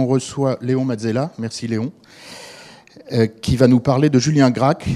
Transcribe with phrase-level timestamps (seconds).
[0.00, 1.92] on reçoit Léon Mazzella, merci Léon,
[3.12, 4.88] euh, qui va nous parler de Julien Gracq.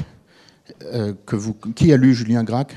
[0.94, 1.12] Euh,
[1.76, 2.74] qui a lu Julien Gracq?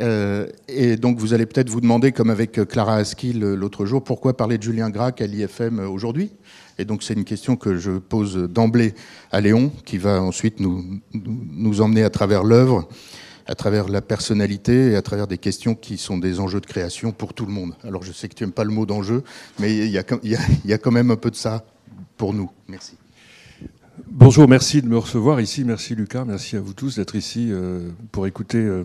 [0.00, 4.34] Euh, et donc vous allez peut-être vous demander, comme avec Clara Askill l'autre jour, pourquoi
[4.34, 6.32] parler de Julien Gracq à l'IFM aujourd'hui?
[6.78, 8.94] Et donc c'est une question que je pose d'emblée
[9.30, 12.88] à Léon, qui va ensuite nous emmener à travers l'œuvre,
[13.50, 17.10] à travers la personnalité et à travers des questions qui sont des enjeux de création
[17.10, 17.74] pour tout le monde.
[17.82, 19.24] Alors je sais que tu n'aimes pas le mot d'enjeu,
[19.58, 21.64] mais il y, a, quand même un peu de ça
[22.16, 22.48] pour nous.
[22.68, 22.92] Merci.
[24.06, 25.64] Bonjour, merci de me recevoir ici.
[25.64, 28.84] Merci Lucas, merci à vous tous d'être ici euh, pour écouter euh,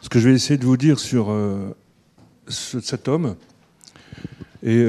[0.00, 1.76] ce que je vais essayer de vous dire sur euh,
[2.48, 3.36] cet homme.
[4.62, 4.82] Et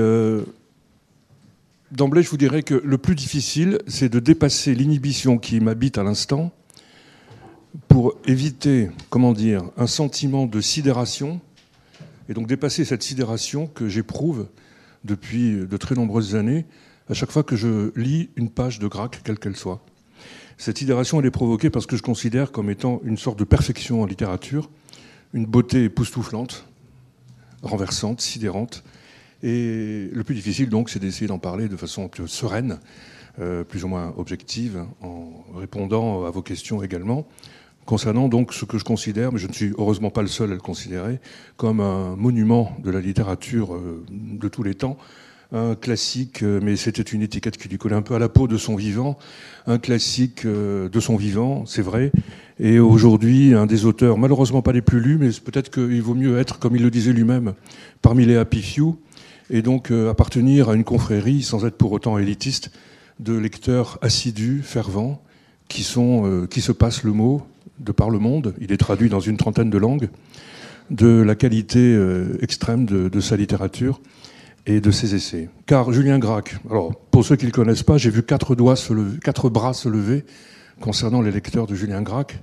[1.91, 6.03] d'emblée, je vous dirais que le plus difficile, c'est de dépasser l'inhibition qui m'habite à
[6.03, 6.53] l'instant
[7.87, 11.39] pour éviter, comment dire, un sentiment de sidération,
[12.29, 14.47] et donc dépasser cette sidération que j'éprouve
[15.03, 16.65] depuis de très nombreuses années
[17.09, 19.83] à chaque fois que je lis une page de Gracq, quelle qu'elle soit.
[20.57, 24.01] Cette sidération, elle est provoquée parce que je considère comme étant une sorte de perfection
[24.01, 24.69] en littérature,
[25.33, 26.65] une beauté époustouflante,
[27.63, 28.83] renversante, sidérante.
[29.43, 32.79] Et le plus difficile, donc, c'est d'essayer d'en parler de façon plus sereine,
[33.39, 37.27] euh, plus ou moins objective, en répondant à vos questions également,
[37.91, 40.53] concernant donc ce que je considère, mais je ne suis heureusement pas le seul à
[40.53, 41.19] le considérer,
[41.57, 44.97] comme un monument de la littérature euh, de tous les temps,
[45.51, 48.47] un classique, euh, mais c'était une étiquette qui lui collait un peu à la peau
[48.47, 49.17] de son vivant,
[49.67, 52.13] un classique euh, de son vivant, c'est vrai,
[52.61, 56.39] et aujourd'hui un des auteurs, malheureusement pas les plus lus, mais peut-être qu'il vaut mieux
[56.39, 57.55] être, comme il le disait lui-même,
[58.01, 58.95] parmi les happy few,
[59.49, 62.71] et donc appartenir à une confrérie, sans être pour autant élitiste,
[63.19, 65.21] de lecteurs assidus, fervents,
[65.67, 67.45] qui, sont, qui se passent le mot
[67.81, 70.09] de par le monde, il est traduit dans une trentaine de langues,
[70.89, 71.97] de la qualité
[72.41, 74.01] extrême de, de sa littérature
[74.65, 75.49] et de ses essais.
[75.65, 78.75] Car Julien Gracq, alors pour ceux qui ne le connaissent pas, j'ai vu quatre, doigts
[78.75, 80.25] se lever, quatre bras se lever
[80.79, 82.39] concernant les lecteurs de Julien Gracq.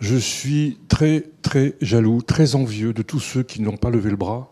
[0.00, 4.16] Je suis très très jaloux, très envieux de tous ceux qui n'ont pas levé le
[4.16, 4.50] bras,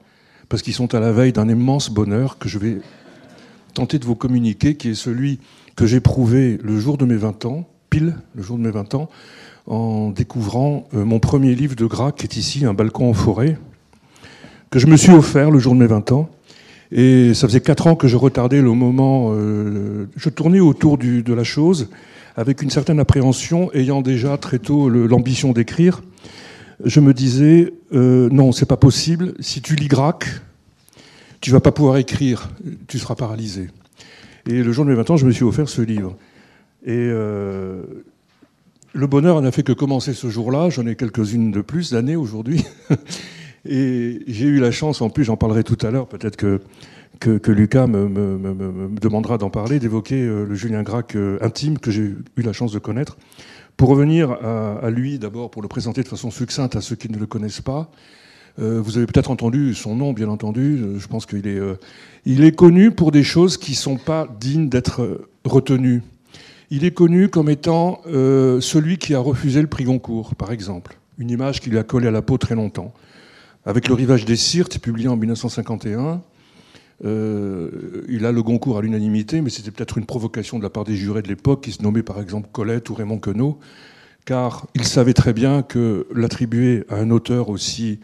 [0.48, 2.78] parce qu'ils sont à la veille d'un immense bonheur que je vais
[3.74, 5.38] tenter de vous communiquer, qui est celui
[5.76, 8.94] que j'ai prouvé le jour de mes 20 ans, pile le jour de mes 20
[8.94, 9.10] ans,
[9.66, 13.58] en découvrant euh, mon premier livre de Gracq, qui est ici, Un balcon en forêt,
[14.70, 16.30] que je me suis offert le jour de mes 20 ans,
[16.92, 19.32] et ça faisait quatre ans que je retardais le moment.
[19.32, 21.88] Euh, je tournais autour de la chose
[22.36, 26.02] avec une certaine appréhension, ayant déjà très tôt l'ambition d'écrire.
[26.84, 29.34] Je me disais euh, non, c'est pas possible.
[29.40, 30.26] Si tu lis Gracq,
[31.40, 32.50] tu vas pas pouvoir écrire.
[32.86, 33.68] Tu seras paralysé.
[34.48, 36.16] Et le jour de mes 20 ans, je me suis offert ce livre.
[36.84, 37.10] Et
[38.96, 40.70] le bonheur n'a fait que commencer ce jour-là.
[40.70, 42.64] J'en ai quelques-unes de plus d'années aujourd'hui.
[43.68, 46.60] Et j'ai eu la chance, en plus j'en parlerai tout à l'heure, peut-être que,
[47.18, 52.02] que, Lucas me, demandera d'en parler, d'évoquer euh, le Julien Gracq euh, intime que j'ai
[52.36, 53.18] eu la chance de connaître.
[53.76, 57.18] Pour revenir à, lui, d'abord, pour le présenter de façon succincte à ceux qui ne
[57.18, 57.90] le connaissent pas,
[58.58, 60.82] euh, vous avez peut-être entendu son nom, bien entendu.
[60.96, 61.60] Je pense qu'il est,
[62.24, 66.00] il est connu pour des choses qui ne sont pas dignes d'être retenues.
[66.70, 70.98] Il est connu comme étant celui qui a refusé le prix Goncourt, par exemple.
[71.18, 72.92] Une image qui lui a collé à la peau très longtemps
[73.66, 76.22] avec le rivage des Sirtes, publié en 1951.
[77.04, 80.84] Euh, il a le Goncourt à l'unanimité, mais c'était peut-être une provocation de la part
[80.84, 83.58] des jurés de l'époque, qui se nommaient par exemple Colette ou Raymond Queneau,
[84.24, 87.98] car il savait très bien que l'attribuer à un auteur aussi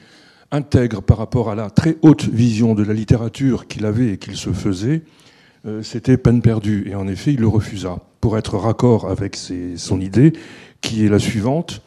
[0.51, 4.37] intègre par rapport à la très haute vision de la littérature qu'il avait et qu'il
[4.37, 5.03] se faisait,
[5.65, 6.89] euh, c'était peine perdue.
[6.91, 10.33] Et en effet, il le refusa, pour être raccord avec son idée,
[10.81, 11.83] qui est la suivante,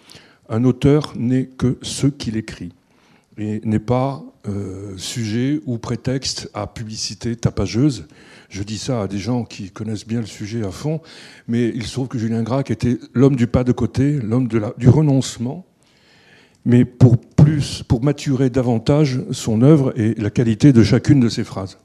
[0.50, 2.74] un auteur n'est que ce qu'il écrit
[3.38, 8.06] et n'est pas euh, sujet ou prétexte à publicité tapageuse.
[8.50, 11.02] Je dis ça à des gens qui connaissent bien le sujet à fond,
[11.48, 14.90] mais il se trouve que Julien Gracq était l'homme du pas de côté, l'homme du
[14.90, 15.66] renoncement,
[16.66, 21.46] mais pour plus, pour maturer davantage son œuvre et la qualité de chacune de ses
[21.46, 21.78] phrases.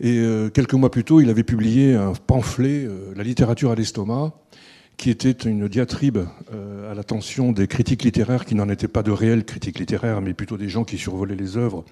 [0.00, 3.74] Et euh, quelques mois plus tôt, il avait publié un pamphlet, euh, La littérature à
[3.74, 4.32] l'estomac,
[4.98, 6.18] qui était une diatribe
[6.52, 10.34] euh, à l'attention des critiques littéraires qui n'en étaient pas de réelles critiques littéraires, mais
[10.34, 11.84] plutôt des gens qui survolaient les œuvres,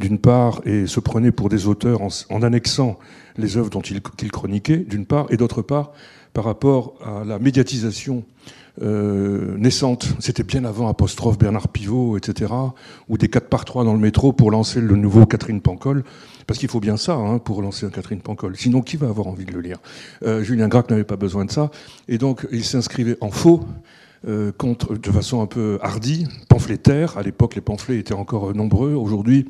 [0.00, 2.98] d'une part, et se prenaient pour des auteurs en, annexant
[3.36, 4.00] les œuvres dont ils,
[4.30, 5.92] chroniquaient, d'une part, et d'autre part,
[6.32, 8.24] par rapport à la médiatisation
[8.80, 10.14] naissante.
[10.20, 12.52] C'était bien avant apostrophe Bernard Pivot, etc.,
[13.08, 16.04] ou des 4 par 3 dans le métro pour lancer le nouveau Catherine Pancol.
[16.48, 18.56] Parce qu'il faut bien ça hein, pour lancer un Catherine Pancol.
[18.56, 19.76] Sinon, qui va avoir envie de le lire?
[20.24, 21.70] Euh, Julien Gracq n'avait pas besoin de ça.
[22.08, 23.64] Et donc, il s'inscrivait en faux.
[24.26, 27.18] Euh, contre, de façon un peu hardie, pamphlétaire.
[27.18, 28.94] À l'époque, les pamphlets étaient encore nombreux.
[28.94, 29.46] Aujourd'hui,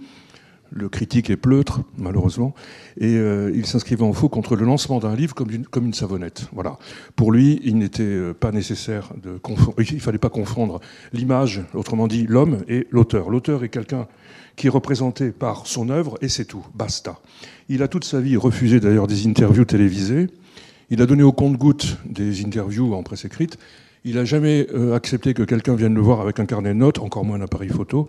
[0.70, 2.54] le critique est pleutre, malheureusement,
[2.98, 6.48] et euh, il s'inscrivait en faux contre le lancement d'un livre comme une, savonnette.
[6.52, 6.78] Voilà.
[7.16, 10.80] Pour lui, il n'était euh, pas nécessaire de confondre, il fallait pas confondre
[11.12, 13.30] l'image, autrement dit l'homme, et l'auteur.
[13.30, 14.06] L'auteur est quelqu'un
[14.58, 17.20] qui est représenté par son œuvre, et c'est tout, basta.
[17.68, 20.26] Il a toute sa vie refusé d'ailleurs des interviews télévisées,
[20.90, 23.56] il a donné au compte-goutte des interviews en presse écrite,
[24.04, 26.98] il n'a jamais euh, accepté que quelqu'un vienne le voir avec un carnet de notes,
[26.98, 28.08] encore moins un appareil photo.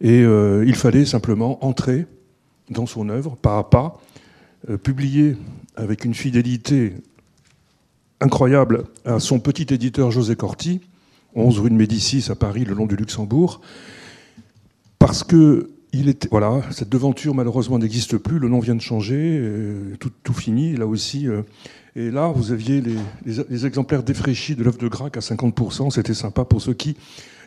[0.00, 2.06] Et euh, il fallait simplement entrer
[2.68, 4.00] dans son œuvre, pas à pas,
[4.68, 5.36] euh, publier
[5.76, 6.94] avec une fidélité
[8.20, 10.80] incroyable à son petit éditeur José Corti,
[11.34, 13.60] 11 rue de Médicis à Paris, le long du Luxembourg,
[14.98, 15.70] parce que
[16.30, 19.42] voilà, cette devanture malheureusement n'existe plus, le nom vient de changer,
[20.00, 21.26] tout, tout, fini, là aussi.
[21.94, 22.82] et là, vous aviez
[23.26, 26.96] les, exemplaires défraîchis de l'œuvre de Grac à 50%, c'était sympa pour ceux qui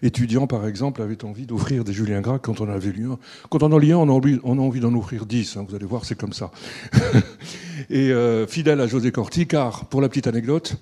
[0.01, 3.19] étudiants, par exemple, avaient envie d'offrir des Julien Gracq quand on avait lu un.
[3.50, 5.57] Quand on en lit un, on a envie, d'en offrir dix.
[5.57, 6.51] Hein, vous allez voir, c'est comme ça.
[7.90, 10.75] et euh, fidèle à José Corti, car, pour la petite anecdote,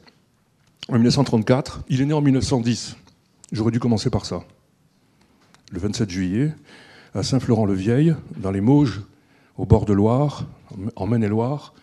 [0.90, 2.96] en 1934, il est né en 1910.
[3.52, 4.44] J'aurais dû commencer par ça.
[5.72, 6.52] Le 27 juillet,
[7.18, 9.02] à Saint-Florent-le-Vieil, dans les Mauges,
[9.58, 10.46] au bord de Loire,
[10.96, 11.74] en Maine-et-Loire,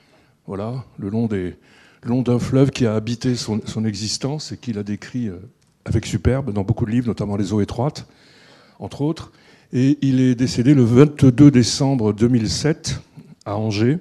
[0.46, 1.56] voilà, le long des,
[2.04, 5.38] long d'un fleuve qui a habité son, existence et qu'il a décrit euh,
[5.84, 8.06] avec superbe dans beaucoup de livres, notamment Les eaux étroites,
[8.78, 9.32] entre autres.
[9.72, 13.00] Et il est décédé le 22 décembre 2007
[13.44, 13.98] à Angers,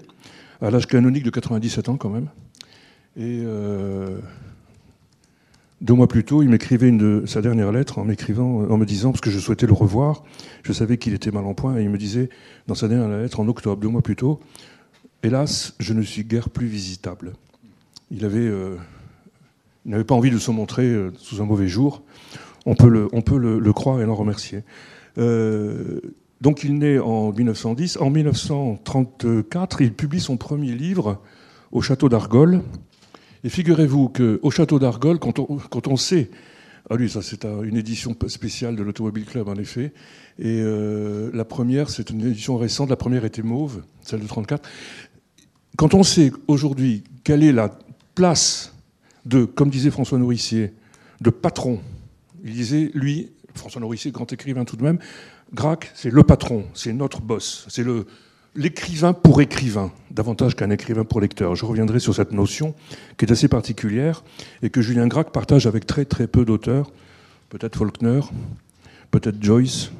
[0.62, 2.28] à l'âge canonique de 97 ans quand même.
[3.18, 4.20] Euh,
[5.84, 6.92] deux mois plus tôt, il m'écrivait
[7.26, 10.24] sa dernière lettre en m'écrivant, en me disant, parce que je souhaitais le revoir,
[10.64, 12.30] je savais qu'il était mal en point, et il me disait
[12.68, 14.40] dans sa dernière lettre en octobre, deux mois plus tôt,
[15.24, 17.34] hélas, je ne suis guère plus visitable.
[18.22, 18.78] Euh,
[19.86, 22.04] il n'avait pas envie de se montrer euh, sous un mauvais jour.
[22.66, 24.64] On peut le, on peut le, croire et l'en remercier.
[25.18, 26.00] Euh,
[26.40, 27.98] donc il naît en 1910.
[27.98, 31.22] En 1934, il publie son premier livre
[31.72, 32.62] au château d'Argol.
[33.44, 36.30] Et figurez-vous qu'au château d'Argol, quand on, quand on sait
[36.90, 39.94] ah oui, ça c'est une édition spéciale de l'Automobile Club en effet.
[40.38, 42.90] Et euh, la première, c'est une édition récente.
[42.90, 44.68] La première était mauve, celle de 34.
[45.78, 47.70] Quand on sait aujourd'hui quelle est la
[48.16, 48.74] place
[49.26, 50.74] de, comme disait François Nourricier,
[51.22, 51.80] de patron.
[52.44, 55.00] Il disait, lui, François Nourricier, grand écrivain tout de même,
[55.54, 58.08] Grac, c'est le patron, c'est notre boss, c'est le,
[58.56, 61.56] l'écrivain pour écrivain, davantage qu'un écrivain pour lecteur.
[61.56, 62.76] Je reviendrai sur cette notion
[63.18, 64.24] qui est assez particulière
[64.62, 66.92] et que Julien Gracq partage avec très très peu d'auteurs,
[67.50, 68.22] peut-être Faulkner,
[69.12, 69.92] peut-être Joyce,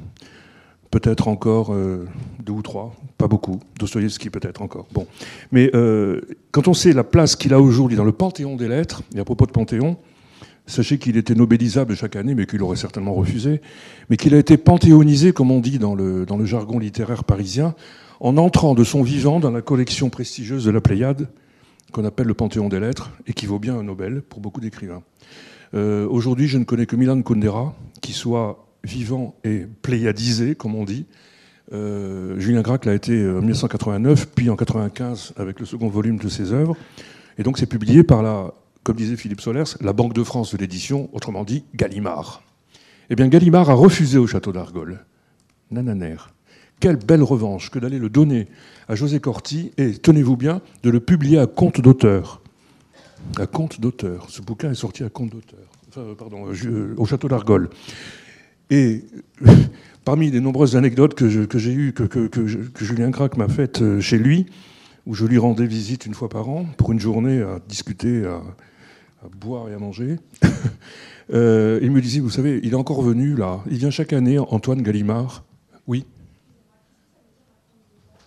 [0.90, 2.06] peut-être encore euh,
[2.44, 4.86] deux ou trois, pas beaucoup, Dostoïevski peut-être encore.
[4.92, 5.06] Bon.
[5.50, 6.20] Mais euh,
[6.52, 9.24] quand on sait la place qu'il a aujourd'hui dans le panthéon des lettres, et à
[9.24, 9.96] propos de panthéon,
[10.66, 13.60] sachez qu'il était nobélisable chaque année, mais qu'il aurait certainement refusé,
[14.08, 17.74] mais qu'il a été panthéonisé, comme on dit dans le, dans le jargon littéraire parisien,
[18.20, 21.28] en entrant de son vivant dans la collection prestigieuse de la Pléiade,
[21.92, 25.02] qu'on appelle le Panthéon des lettres, et qui vaut bien un Nobel pour beaucoup d'écrivains.
[25.74, 30.84] Euh, aujourd'hui, je ne connais que Milan Kundera, qui soit vivant et pléiadisé, comme on
[30.84, 31.06] dit.
[31.72, 36.18] Euh, Julien Gracq l'a été euh, en 1989, puis en 1995 avec le second volume
[36.18, 36.76] de ses œuvres.
[37.38, 38.52] Et donc c'est publié par la,
[38.82, 42.42] comme disait Philippe Solers, la Banque de France de l'édition, autrement dit Gallimard.
[43.10, 45.04] Eh bien Gallimard a refusé au château d'Argol.
[45.70, 46.16] Nananer.
[46.84, 48.46] Quelle belle revanche que d'aller le donner
[48.88, 52.42] à José Corti et, tenez-vous bien, de le publier à compte d'auteur.
[53.38, 54.26] À compte d'auteur.
[54.28, 55.66] Ce bouquin est sorti à compte d'auteur.
[55.88, 57.70] Enfin, pardon, euh, au château d'Argol.
[58.68, 59.06] Et
[60.04, 62.28] parmi les nombreuses anecdotes que, j'ai eues, que,
[62.84, 64.44] Julien Gracq m'a faites euh, chez lui,
[65.06, 68.42] où je lui rendais visite une fois par an pour une journée à discuter, à,
[69.40, 70.18] boire et à manger,
[71.32, 74.38] euh, il me disait, vous savez, il est encore venu là, il vient chaque année,
[74.38, 75.44] Antoine Gallimard.
[75.86, 76.04] Oui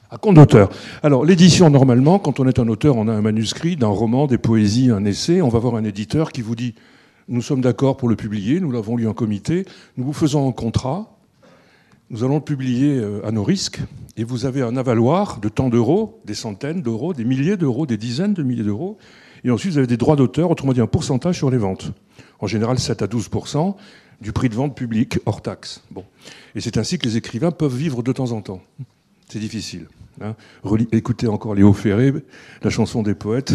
[0.10, 0.70] à compte d'auteur.
[1.04, 4.38] Alors, l'édition, normalement, quand on est un auteur, on a un manuscrit d'un roman, des
[4.38, 5.42] poésies, un essai.
[5.42, 6.76] On va voir un éditeur qui vous dit
[7.30, 9.66] nous sommes d'accord pour le publier, nous l'avons lu en comité,
[9.98, 11.18] nous vous faisons un contrat,
[12.10, 13.80] nous allons le publier euh, à nos risques,
[14.16, 17.98] et vous avez un avaloir de tant d'euros, des centaines d'euros, des milliers d'euros, des
[17.98, 18.98] dizaines de milliers d'euros,
[19.44, 21.92] et ensuite vous avez des droits d'auteur, autrement dit un pourcentage sur les ventes.
[22.40, 23.76] En général 7 à 12%
[24.22, 25.84] du prix de vente public hors taxe.
[26.56, 28.62] Et c'est ainsi que les écrivains peuvent vivre de temps en temps.
[29.30, 29.88] C'est difficile.
[30.22, 30.36] Hein.
[30.94, 32.14] Écoutez encore Léo Ferré,
[32.64, 33.54] la chanson des poètes,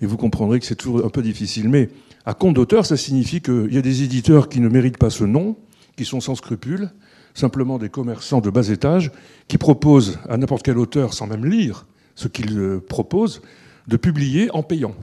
[0.00, 1.68] et vous comprendrez que c'est toujours un peu difficile.
[1.68, 1.90] Mais
[2.26, 5.22] à compte d'auteur, ça signifie qu'il y a des éditeurs qui ne méritent pas ce
[5.22, 5.56] nom,
[5.96, 6.90] qui sont sans scrupules,
[7.34, 9.12] simplement des commerçants de bas étage,
[9.46, 11.86] qui proposent à n'importe quel auteur, sans même lire
[12.16, 13.42] ce qu'il euh, propose,
[13.86, 14.94] de publier en payant.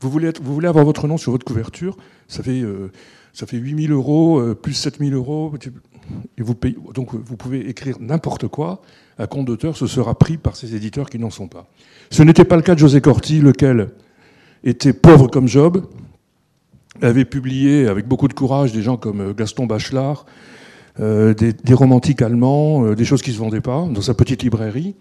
[0.00, 1.96] Vous voulez, avoir votre nom sur votre couverture,
[2.26, 2.62] ça fait,
[3.34, 5.52] ça fait 8000 euros, plus 7000 euros.
[6.38, 8.80] Et vous payez, donc vous pouvez écrire n'importe quoi.
[9.20, 11.66] Un compte d'auteur, ce sera pris par ces éditeurs qui n'en sont pas.
[12.10, 13.90] Ce n'était pas le cas de José Corti, lequel
[14.64, 15.86] était pauvre comme Job,
[17.02, 20.24] avait publié avec beaucoup de courage des gens comme Gaston Bachelard,
[21.00, 24.42] euh, des, romantiques allemands, euh, des choses qui ne se vendaient pas dans sa petite
[24.42, 24.94] librairie,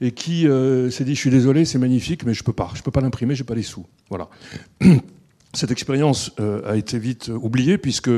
[0.00, 2.82] et qui euh, s'est dit je suis désolé, c'est magnifique, mais je peux pas, je
[2.82, 3.86] peux pas l'imprimer, j'ai pas les sous.
[4.08, 4.28] Voilà.
[5.54, 6.32] Cette expérience
[6.64, 8.10] a été vite oubliée puisque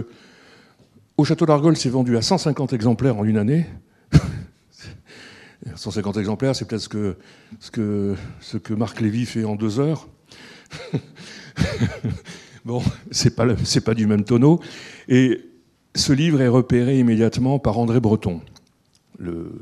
[1.18, 3.66] au château d'Argol s'est vendu à 150 exemplaires en une année.
[5.74, 6.82] 150 exemplaires, c'est peut-être
[7.60, 7.68] ce
[8.58, 10.08] que, Marc Lévy fait en deux heures.
[12.64, 13.46] bon, c'est pas,
[13.84, 14.60] pas du même tonneau.
[15.08, 15.40] Et
[15.94, 18.40] ce livre est repéré immédiatement par André Breton,
[19.18, 19.52] le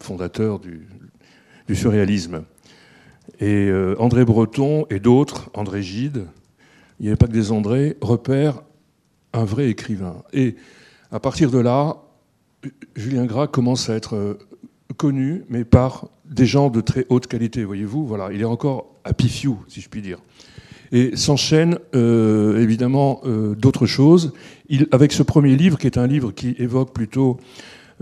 [0.00, 0.86] fondateur du,
[1.72, 2.44] surréalisme.
[3.40, 6.26] Et euh, André Breton et d'autres, André Gide,
[7.00, 8.62] il n'y avait pas que des André, repèrent
[9.32, 10.22] un vrai écrivain.
[10.32, 10.56] Et
[11.10, 11.96] à partir de là,
[12.94, 14.38] Julien Gras commence à être euh,
[14.96, 18.06] connu, mais par des gens de très haute qualité, voyez-vous.
[18.06, 20.18] Voilà, il est encore à pifiou, si je puis dire.
[20.92, 24.32] Et s'enchaînent euh, évidemment euh, d'autres choses.
[24.92, 27.38] Avec ce premier livre, qui est un livre qui évoque plutôt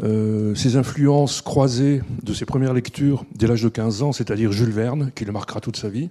[0.02, 4.70] euh, ses influences croisées de ses premières lectures dès l'âge de 15 ans, c'est-à-dire Jules
[4.70, 6.10] Verne, qui le marquera toute sa vie.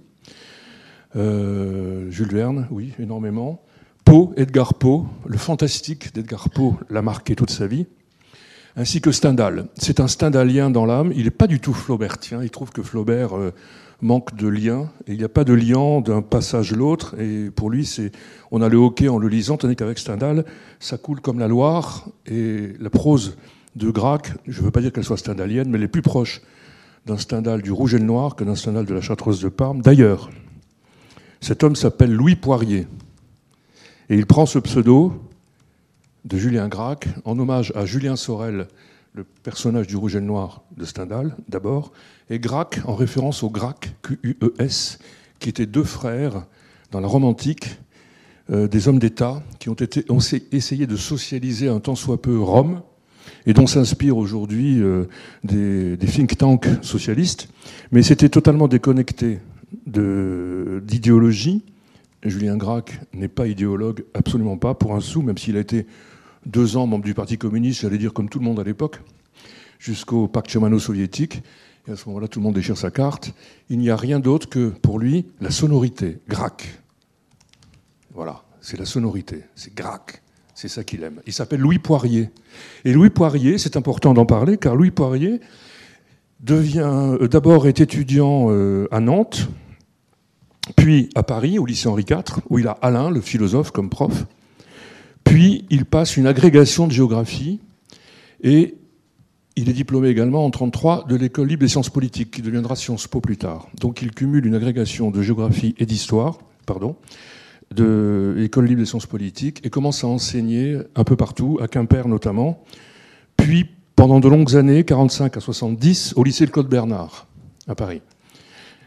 [1.13, 3.61] Jules Verne, oui, énormément.
[4.05, 7.85] Poe, Edgar Poe, le fantastique d'Edgar Poe l'a marqué toute sa vie
[8.75, 9.65] ainsi que Stendhal.
[9.77, 11.11] C'est un Stendhalien dans l'âme.
[11.15, 12.43] Il n'est pas du tout flaubertien.
[12.43, 13.51] Il trouve que Flaubert euh,
[14.01, 14.89] manque de lien.
[15.07, 17.19] Il n'y a pas de lien d'un passage à l'autre.
[17.19, 18.11] Et pour lui, c'est,
[18.51, 20.45] on a le hockey en le lisant, tandis qu'avec Stendhal,
[20.79, 22.07] ça coule comme la Loire.
[22.25, 23.37] Et la prose
[23.75, 26.41] de Grac, je ne veux pas dire qu'elle soit stendhalienne, mais elle est plus proche
[27.05, 29.81] d'un Stendhal du Rouge et le Noir que d'un Stendhal de la Chartreuse de Parme.
[29.81, 30.29] D'ailleurs,
[31.39, 32.87] cet homme s'appelle Louis Poirier.
[34.09, 35.13] Et il prend ce pseudo
[36.25, 38.67] de Julien Gracq, en hommage à Julien Sorel,
[39.13, 41.91] le personnage du Rouge et le Noir de Stendhal, d'abord,
[42.29, 44.99] et Gracq en référence au Gracq, Q-U-E-S,
[45.39, 46.45] qui étaient deux frères
[46.91, 47.77] dans la Rome antique,
[48.51, 50.19] euh, des hommes d'État qui ont, été, ont
[50.51, 52.81] essayé de socialiser un tant soit peu Rome,
[53.45, 55.05] et dont s'inspirent aujourd'hui euh,
[55.43, 57.49] des, think tanks socialistes,
[57.91, 59.39] mais c'était totalement déconnecté
[59.87, 61.63] d'idéologie.
[62.23, 65.87] Julien Gracq n'est pas idéologue, absolument pas, pour un sou, même s'il a été
[66.45, 68.99] deux ans membre du Parti communiste, j'allais dire comme tout le monde à l'époque,
[69.79, 71.41] jusqu'au pacte germano-soviétique.
[71.87, 73.33] Et à ce moment-là, tout le monde déchire sa carte.
[73.69, 76.19] Il n'y a rien d'autre que, pour lui, la sonorité.
[76.27, 76.81] Grac.
[78.13, 79.43] Voilà, c'est la sonorité.
[79.55, 80.21] C'est Grac.
[80.53, 81.21] C'est ça qu'il aime.
[81.25, 82.29] Il s'appelle Louis Poirier.
[82.85, 85.39] Et Louis Poirier, c'est important d'en parler, car Louis Poirier
[86.39, 89.47] devient, euh, d'abord est étudiant euh, à Nantes,
[90.75, 94.25] puis à Paris, au lycée Henri IV, où il a Alain, le philosophe, comme prof.
[95.31, 97.61] Puis il passe une agrégation de géographie
[98.43, 98.75] et
[99.55, 103.07] il est diplômé également en 1933 de l'école libre des sciences politiques, qui deviendra Sciences
[103.07, 103.69] Po plus tard.
[103.79, 106.97] Donc il cumule une agrégation de géographie et d'histoire, pardon,
[107.73, 112.09] de l'école libre des sciences politiques et commence à enseigner un peu partout, à Quimper
[112.09, 112.65] notamment,
[113.37, 117.25] puis pendant de longues années, 45 à 70, au lycée de Claude Bernard,
[117.69, 118.01] à Paris.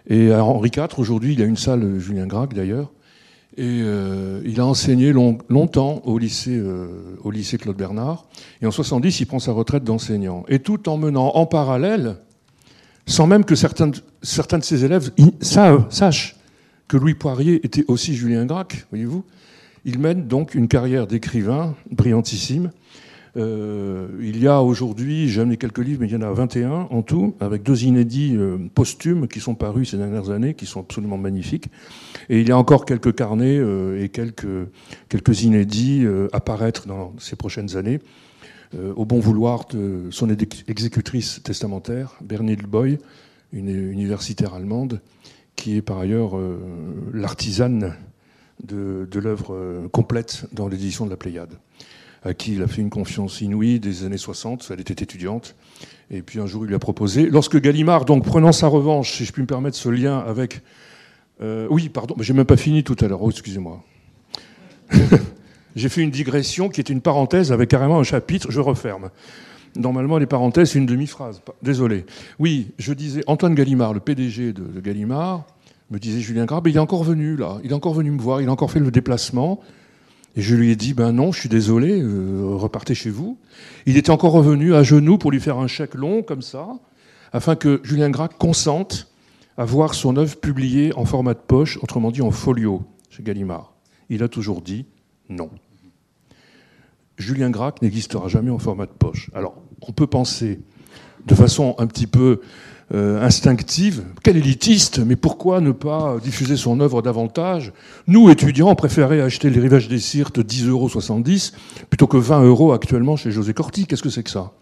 [0.09, 2.93] Et à Henri IV, aujourd'hui, il y a une salle Julien Gracq d'ailleurs,
[3.57, 8.27] et euh, il a enseigné longtemps au lycée, euh, au lycée Claude Bernard.
[8.61, 10.45] Et en 70, il prend sa retraite d'enseignant.
[10.49, 12.17] Et tout en menant en parallèle,
[13.07, 13.93] sans même que certains,
[14.23, 16.37] certains de ses élèves savent, sachent
[16.89, 19.25] que Louis Poirier était aussi Julien Gracq, voyez-vous,
[19.85, 22.71] il mène donc une carrière d'écrivain brillantissime
[23.37, 26.89] euh, il y a aujourd'hui, j'ai amené quelques livres, mais il y en a 21
[26.91, 30.81] en tout, avec deux inédits euh, posthumes qui sont parus ces dernières années, qui sont
[30.81, 31.67] absolument magnifiques.
[32.29, 34.69] Et il y a encore quelques carnets euh, et quelques,
[35.09, 38.01] quelques inédits à paraître dans ces prochaines années.
[38.97, 40.29] au bon vouloir de son
[40.69, 42.99] exécutrice testamentaire, Bernie Boy,
[43.53, 45.01] une universitaire allemande,
[45.55, 46.33] qui est par ailleurs
[47.13, 47.95] l'artisane
[48.63, 51.55] de l'œuvre complète dans l'édition de la Pléiade
[52.25, 54.71] à qui il a fait une confiance inouïe des années 60.
[54.73, 55.55] Elle était étudiante.
[56.11, 57.29] Et puis un jour, il lui a proposé.
[57.29, 60.63] Lorsque Gallimard, donc prenant sa revanche, si je puis me permettre ce lien avec.
[61.43, 63.23] Euh, oui, pardon, j'ai même pas fini tout à l'heure.
[63.23, 63.83] Oh, excusez-moi.
[65.77, 68.51] j'ai fait une digression qui est une parenthèse avec carrément un chapitre.
[68.51, 69.11] Je referme.
[69.77, 71.43] Normalement, les parenthèses, c'est une demi-phrase.
[71.63, 72.07] Désolé.
[72.39, 75.45] Oui, je disais, Antoine Gallimard, le PDG de, Gallimard,
[75.91, 78.41] me disait Julien Grab, il est encore venu là, il est encore venu me voir,
[78.41, 79.61] il a encore fait le déplacement.
[80.37, 83.39] Et je lui ai dit, ben non, je suis désolé, euh, repartez chez vous.
[83.87, 86.69] Il était encore revenu à genoux pour lui faire un chèque long, comme ça,
[87.33, 89.09] afin que Julien Gracq consente
[89.57, 93.75] à voir son œuvre publiée en format de poche, autrement dit en folio, chez Gallimard.
[94.09, 94.87] Il a toujours dit
[95.29, 95.51] non.
[97.17, 99.31] Julien Gracq n'existera jamais en format de poche.
[99.35, 100.61] Alors, on peut penser
[101.27, 102.41] de façon un petit peu
[102.93, 107.73] instinctive, quel élitiste, mais pourquoi ne pas diffuser son œuvre davantage
[108.07, 108.75] Nous, étudiants, on
[109.21, 110.89] acheter Les Rivages des Sirtes 10,70 euros
[111.91, 113.87] plutôt que 20 euros actuellement chez José Corti.
[113.87, 114.53] Qu'est-ce que c'est que ça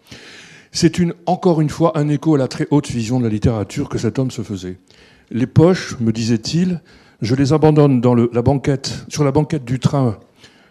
[0.71, 3.89] C'est une, encore une fois un écho à la très haute vision de la littérature
[3.89, 4.77] que cet homme se faisait.
[5.29, 6.81] Les poches, me disait-il,
[7.21, 10.17] je les abandonne dans banquette, sur la banquette du train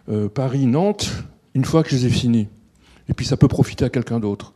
[0.08, 1.10] euh, Paris-Nantes
[1.54, 2.48] une fois que je les ai finis.
[3.08, 4.52] Et puis ça peut profiter à quelqu'un d'autre.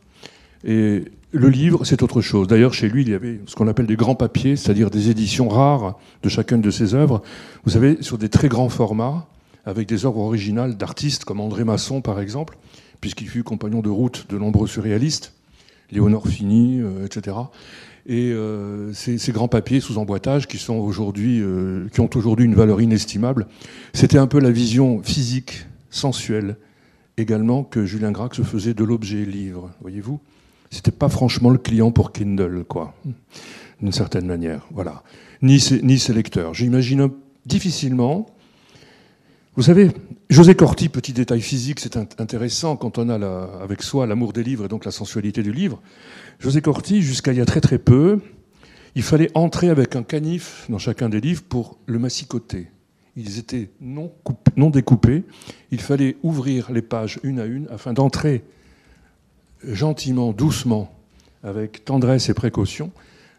[0.67, 2.47] Et le livre, c'est autre chose.
[2.47, 5.47] D'ailleurs, chez lui, il y avait ce qu'on appelle des grands papiers, c'est-à-dire des éditions
[5.47, 7.23] rares de chacune de ses œuvres.
[7.63, 9.27] Vous savez, sur des très grands formats,
[9.65, 12.57] avec des œuvres originales d'artistes comme André Masson, par exemple,
[13.01, 15.33] puisqu'il fut compagnon de route de nombreux surréalistes,
[15.91, 17.37] Léonore Fini, euh, etc.
[18.05, 22.81] Et euh, ces, grands papiers sous emboîtage qui, sont euh, qui ont aujourd'hui une valeur
[22.81, 23.47] inestimable,
[23.93, 26.55] c'était un peu la vision physique, sensuelle,
[27.17, 30.21] également que Julien Gracq se faisait de l'objet livre, voyez-vous
[30.69, 32.93] C'était pas franchement le client pour Kindle, quoi,
[33.81, 35.03] d'une certaine manière, voilà.
[35.41, 36.53] Ni ses, lecteurs.
[36.53, 37.09] J'imagine
[37.45, 38.25] difficilement.
[39.55, 39.91] Vous savez,
[40.29, 44.65] José Corti, petit détail physique, c'est intéressant quand on a avec soi l'amour des livres
[44.65, 45.81] et donc la sensualité du livre.
[46.39, 48.19] José Corti, jusqu'à il y a très très peu,
[48.95, 52.67] il fallait entrer avec un canif dans chacun des livres pour le massicoter
[53.17, 55.23] ils étaient non découpés.
[55.71, 58.43] Il fallait ouvrir les pages une à une afin d'entrer
[59.63, 60.93] gentiment, doucement,
[61.43, 62.91] avec tendresse et précaution,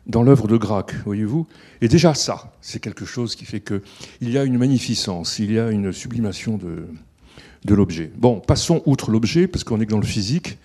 [0.07, 1.47] dans l'œuvre de Gracq, voyez-vous.
[1.83, 3.83] Et déjà ça, c'est quelque chose qui fait qu'il
[4.23, 6.87] y a une magnificence, il y a une sublimation de,
[7.65, 8.11] de l'objet.
[8.17, 10.59] Bon, passons outre l'objet, parce qu'on est dans le physique.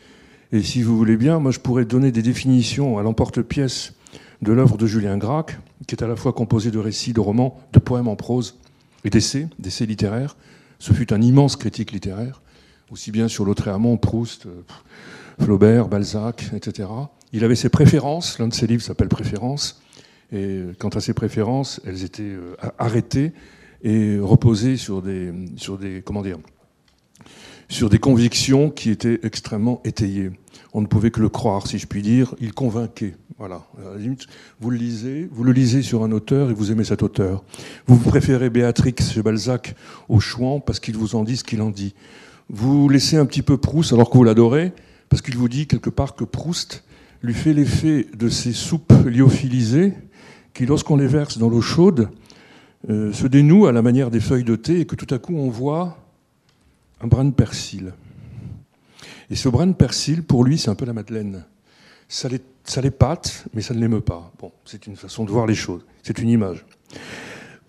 [0.52, 3.94] Et si vous voulez bien, moi je pourrais donner des définitions à l'emporte-pièce
[4.42, 5.58] de l'œuvre de Julien Gracq,
[5.88, 8.60] qui est à la fois composée de récits, de romans, de poèmes en prose
[9.04, 10.36] et d'essais, d'essais littéraires.
[10.80, 12.42] Ce fut un immense critique littéraire,
[12.92, 14.62] aussi bien sur Lautréamont, Proust, euh,
[15.40, 16.90] Flaubert, Balzac, etc.
[17.32, 19.82] Il avait ses préférences, l'un de ses livres s'appelle Préférences,
[20.32, 23.34] et quant à ses préférences, elles étaient euh, arrêtées
[23.84, 26.38] et reposées sur des, sur des, comment dire,
[27.70, 30.32] sur des convictions qui étaient extrêmement étayées.
[30.74, 32.36] On ne pouvait que le croire, si je puis dire.
[32.40, 33.16] Il convainquait.
[33.38, 33.64] Voilà.
[34.60, 37.44] Vous le lisez, vous le lisez sur un auteur et vous aimez cet auteur.
[37.88, 39.76] Vous préférez Béatrix chez Balzac
[40.08, 41.94] au Chouan parce qu'il vous en dit ce qu'il en dit.
[42.50, 44.72] Vous laissez un petit peu Proust alors que vous l'adorez
[45.14, 46.84] parce qu'il vous dit quelque part que Proust
[47.22, 49.94] lui fait l'effet de ces soupes lyophilisées
[50.56, 52.10] qui, lorsqu'on les verse dans l'eau chaude,
[52.90, 55.36] euh, se dénouent à la manière des feuilles de thé et que tout à coup
[55.36, 56.00] on voit
[57.00, 57.94] un brin de persil.
[59.30, 61.46] Et ce brin de persil, pour lui, c'est un peu la Madeleine.
[62.08, 62.28] Ça
[62.82, 64.32] l'épate, mais ça ne l'émeut pas.
[64.40, 65.86] Bon, c'est une façon de voir les choses.
[66.02, 66.66] C'est une image.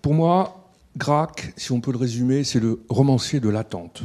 [0.01, 4.01] Pour moi, Gracq, si on peut le résumer, c'est le romancier de l'attente.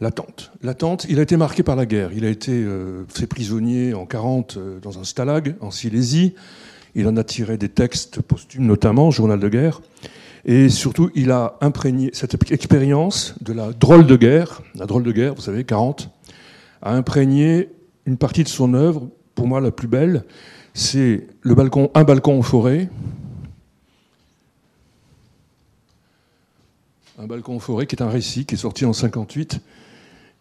[0.00, 0.50] L'attente.
[0.62, 2.10] L'attente, il a été marqué par la guerre.
[2.12, 6.34] Il a été euh, fait prisonnier en 40 euh, dans un stalag en Silésie.
[6.96, 9.80] Il en a tiré des textes posthumes, notamment Journal de guerre.
[10.44, 15.12] Et surtout, il a imprégné cette expérience de la drôle de guerre, la drôle de
[15.12, 16.10] guerre, vous savez, 40,
[16.82, 17.70] a imprégné
[18.04, 20.24] une partie de son œuvre, pour moi la plus belle,
[20.74, 22.88] c'est le balcon, un balcon en forêt.
[27.16, 29.60] Un balcon forêt qui est un récit qui est sorti en 58,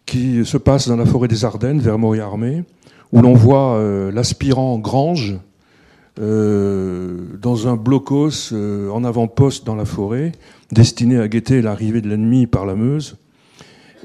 [0.07, 2.63] qui se passe dans la forêt des Ardennes, vers Moriarmé,
[3.12, 5.38] où l'on voit euh, l'aspirant Grange
[6.19, 10.31] euh, dans un blocos euh, en avant-poste dans la forêt,
[10.71, 13.17] destiné à guetter l'arrivée de l'ennemi par la Meuse,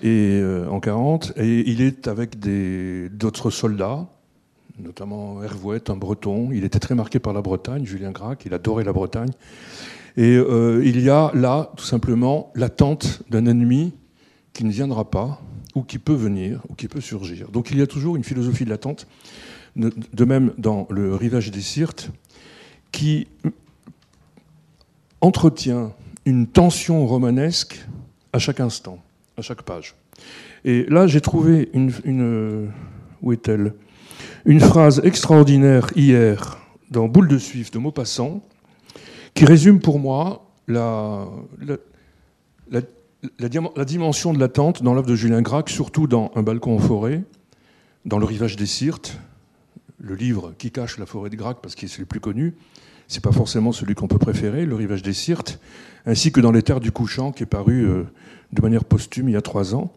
[0.03, 1.33] et, en 40.
[1.39, 4.07] Et il est avec d'autres soldats,
[4.79, 6.51] notamment Hervouet, un breton.
[6.53, 9.31] Il était très marqué par la Bretagne, Julien Gracq, il adorait la Bretagne.
[10.19, 13.95] Et il y a là, tout simplement, l'attente d'un ennemi
[14.53, 15.41] qui ne viendra pas,
[15.77, 17.51] ou qui peut venir, ou qui peut surgir.
[17.51, 19.07] Donc il y a toujours une philosophie de l'attente
[19.77, 22.11] de même dans le rivage des Sirtes,
[22.91, 23.29] qui
[25.21, 25.93] entretient
[26.25, 27.87] une tension romanesque
[28.33, 28.99] à chaque instant,
[29.37, 29.95] à chaque page.
[30.65, 32.73] Et là, j'ai trouvé une,
[33.23, 33.75] où est-elle?
[34.47, 36.59] Une phrase extraordinaire hier
[36.91, 38.43] dans Boule de Suif de Maupassant,
[39.39, 41.29] qui résume pour moi la,
[41.61, 42.81] la,
[43.39, 47.23] la dimension de l'attente dans l'œuvre de Julien Gracq, surtout dans Un balcon en forêt,
[48.05, 49.17] dans le rivage des Sirtes,
[50.01, 52.57] le livre qui cache la forêt de Gracq, parce qu'il est le plus connu,
[53.07, 55.61] c'est pas forcément celui qu'on peut préférer, Le rivage des Sirtes,
[56.05, 58.03] ainsi que dans Les Terres du Couchant, qui est paru euh,
[58.53, 59.93] de manière posthume il y a trois ans.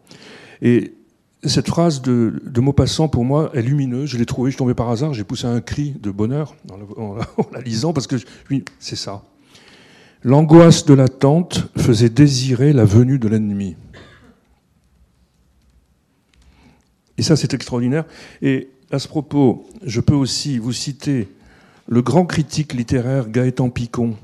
[0.60, 0.94] Et
[1.42, 4.08] cette phrase de, Maupassant, pour moi, est lumineuse.
[4.08, 6.54] Je l'ai trouvée, je suis tombé par hasard, j'ai poussé un cri de bonheur
[6.96, 8.14] en la, lisant, parce que
[8.78, 9.24] c'est ça.
[10.24, 13.76] L'angoisse de l'attente faisait désirer la venue de l'ennemi.
[17.18, 18.04] Et ça, c'est extraordinaire.
[18.40, 21.28] Et à ce propos, je peux aussi vous citer
[21.88, 24.14] le grand critique littéraire Gaëtan Picon,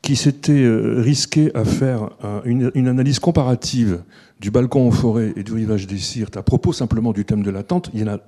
[0.00, 2.10] qui s'était euh, risqué à faire
[2.44, 4.02] une, analyse comparative
[4.40, 7.50] du balcon en forêt et du rivage des Sirtes à propos simplement du thème de
[7.50, 7.90] l'attente.
[7.92, 8.20] Il y en a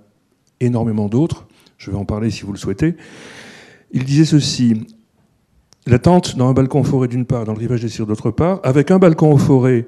[0.60, 1.46] énormément d'autres,
[1.78, 2.96] je vais en parler si vous le souhaitez.
[3.92, 4.86] Il disait ceci
[5.88, 8.90] L'attente dans un balcon forêt d'une part, dans le rivage des Sirtes d'autre part, avec
[8.90, 9.86] un balcon en forêt,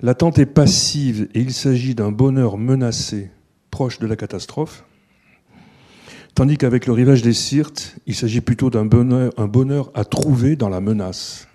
[0.00, 3.30] l'attente est passive et il s'agit d'un bonheur menacé
[3.70, 4.84] proche de la catastrophe.
[6.34, 10.80] Tandis qu'avec le rivage des Sirtes, il s'agit plutôt d'un bonheur, à trouver dans la
[10.80, 11.46] menace.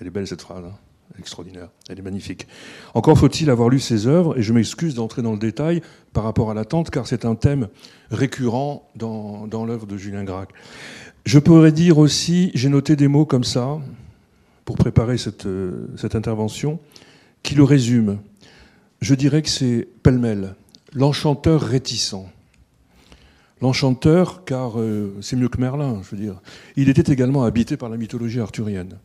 [0.00, 0.78] Elle est belle cette phrase, hein
[1.18, 2.46] extraordinaire, elle est magnifique.
[2.94, 6.50] Encore faut-il avoir lu ses œuvres, et je m'excuse d'entrer dans le détail par rapport
[6.50, 7.68] à l'attente, car c'est un thème
[8.10, 10.50] récurrent dans, dans l'œuvre de Julien Gracq.
[11.24, 13.78] Je pourrais dire aussi, j'ai noté des mots comme ça,
[14.64, 15.48] pour préparer cette,
[15.96, 16.78] cette intervention,
[17.42, 18.18] qui le résument.
[19.00, 20.54] Je dirais que c'est pêle-mêle
[20.92, 22.26] l'enchanteur réticent.
[23.60, 26.40] L'enchanteur, car euh, c'est mieux que Merlin, je veux dire.
[26.76, 28.98] Il était également habité par la mythologie arthurienne.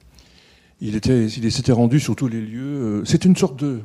[0.79, 3.01] Il, était, il s'était rendu sur tous les lieux.
[3.01, 3.81] Euh, c'est une sorte de,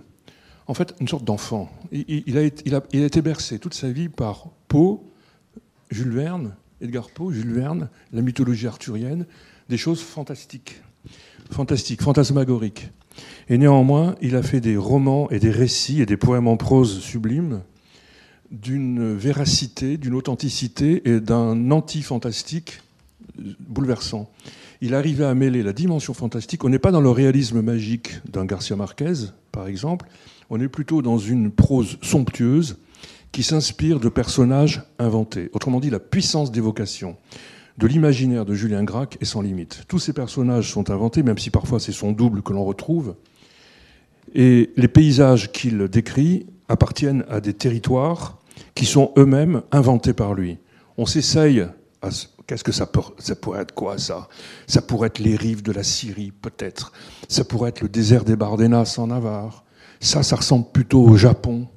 [0.66, 1.70] en fait, une sorte d'enfant.
[1.90, 5.00] Il, a, il, a, il, a, été bercé toute sa vie par Poe,
[5.90, 9.26] Jules Verne, Edgar Poe, Jules Verne, la mythologie arthurienne,
[9.68, 10.80] des choses fantastiques,
[11.50, 12.90] fantastiques, fantasmagoriques.
[13.48, 17.00] Et néanmoins, il a fait des romans et des récits et des poèmes en prose
[17.00, 17.62] sublimes
[18.50, 22.80] d'une véracité, d'une authenticité et d'un anti-fantastique
[23.60, 24.30] bouleversant.
[24.80, 26.64] Il arrivait à mêler la dimension fantastique.
[26.64, 30.06] On n'est pas dans le réalisme magique d'un Garcia Marquez, par exemple.
[30.50, 32.78] On est plutôt dans une prose somptueuse
[33.32, 35.50] qui s'inspire de personnages inventés.
[35.52, 37.16] Autrement dit, la puissance d'évocation
[37.78, 39.84] de l'imaginaire de Julien Gracq est sans limite.
[39.86, 43.14] Tous ces personnages sont inventés, même si parfois c'est son double que l'on retrouve.
[44.34, 48.38] Et les paysages qu'il décrit appartiennent à des territoires
[48.74, 50.58] qui sont eux-mêmes inventés par lui.
[50.96, 51.66] On s'essaye.
[52.46, 54.28] Qu'est-ce que ça, ça pourrait être quoi ça?
[54.66, 56.92] Ça pourrait être les rives de la Syrie, peut-être.
[57.28, 59.64] Ça pourrait être le désert des Bardenas en Navarre.
[60.00, 61.68] Ça, ça ressemble plutôt au Japon.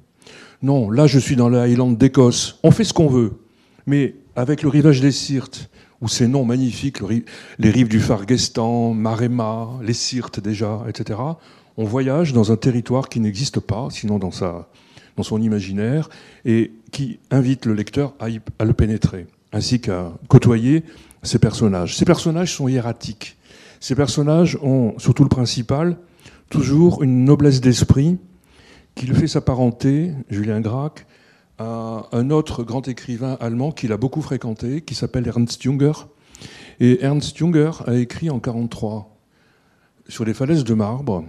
[0.62, 2.60] Non, là je suis dans le Highland d'Écosse.
[2.63, 3.34] On fait ce qu'on veut.
[3.88, 5.69] Mais avec le rivage des Sirtes,
[6.02, 7.00] ou ces noms magnifiques,
[7.60, 11.19] les rives du Fargestan, Marema, les Sirtes déjà, etc.,
[11.78, 16.10] on voyage dans un territoire qui n'existe pas, sinon dans son imaginaire,
[16.43, 18.28] et qui invite le lecteur à,
[18.60, 20.84] à le pénétrer, ainsi qu'à côtoyer
[21.24, 21.95] ces personnages.
[21.95, 23.38] Ces personnages sont hiératiques.
[23.80, 25.97] Ces personnages ont, surtout le principal,
[26.50, 28.17] toujours une noblesse d'esprit
[28.96, 31.06] qui le fait s'apparenter, Julien Gracq,
[31.58, 35.94] à un autre grand écrivain allemand qu'il a beaucoup fréquenté, qui s'appelle Ernst Junger.
[36.80, 39.16] Et Ernst Junger a écrit en 1943
[40.08, 41.24] sur les falaises de marbre.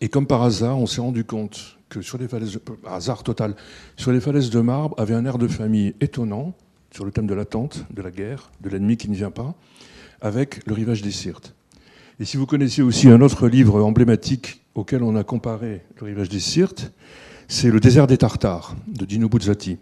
[0.00, 3.56] Et comme par hasard, on s'est rendu compte que sur les falaises, de, hasard total,
[3.96, 6.54] sur les falaises de marbre avait un air de famille étonnant
[6.92, 9.54] sur le thème de l'attente, de la guerre, de l'ennemi qui ne vient pas,
[10.20, 11.54] avec le rivage des Sirtes.
[12.20, 16.28] Et si vous connaissez aussi un autre livre emblématique auquel on a comparé le rivage
[16.28, 16.92] des Sirtes,
[17.48, 19.78] c'est Le désert des Tartares de Dino Buzzati.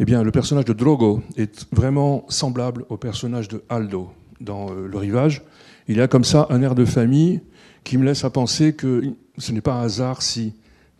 [0.00, 4.86] Eh bien, le personnage de Drogo est vraiment semblable au personnage de Aldo dans euh,
[4.86, 5.42] Le Rivage.
[5.86, 7.40] Il a comme ça un air de famille
[7.84, 9.02] qui me laisse à penser que
[9.38, 10.54] ce n'est pas un hasard si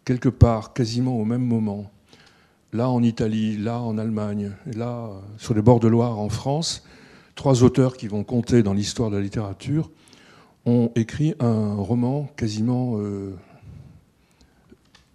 [0.05, 1.91] quelque part, quasiment au même moment,
[2.73, 6.85] là en Italie, là en Allemagne, là sur les bords de Loire en France,
[7.35, 9.91] trois auteurs qui vont compter dans l'histoire de la littérature
[10.69, 13.35] ont écrit un roman quasiment euh,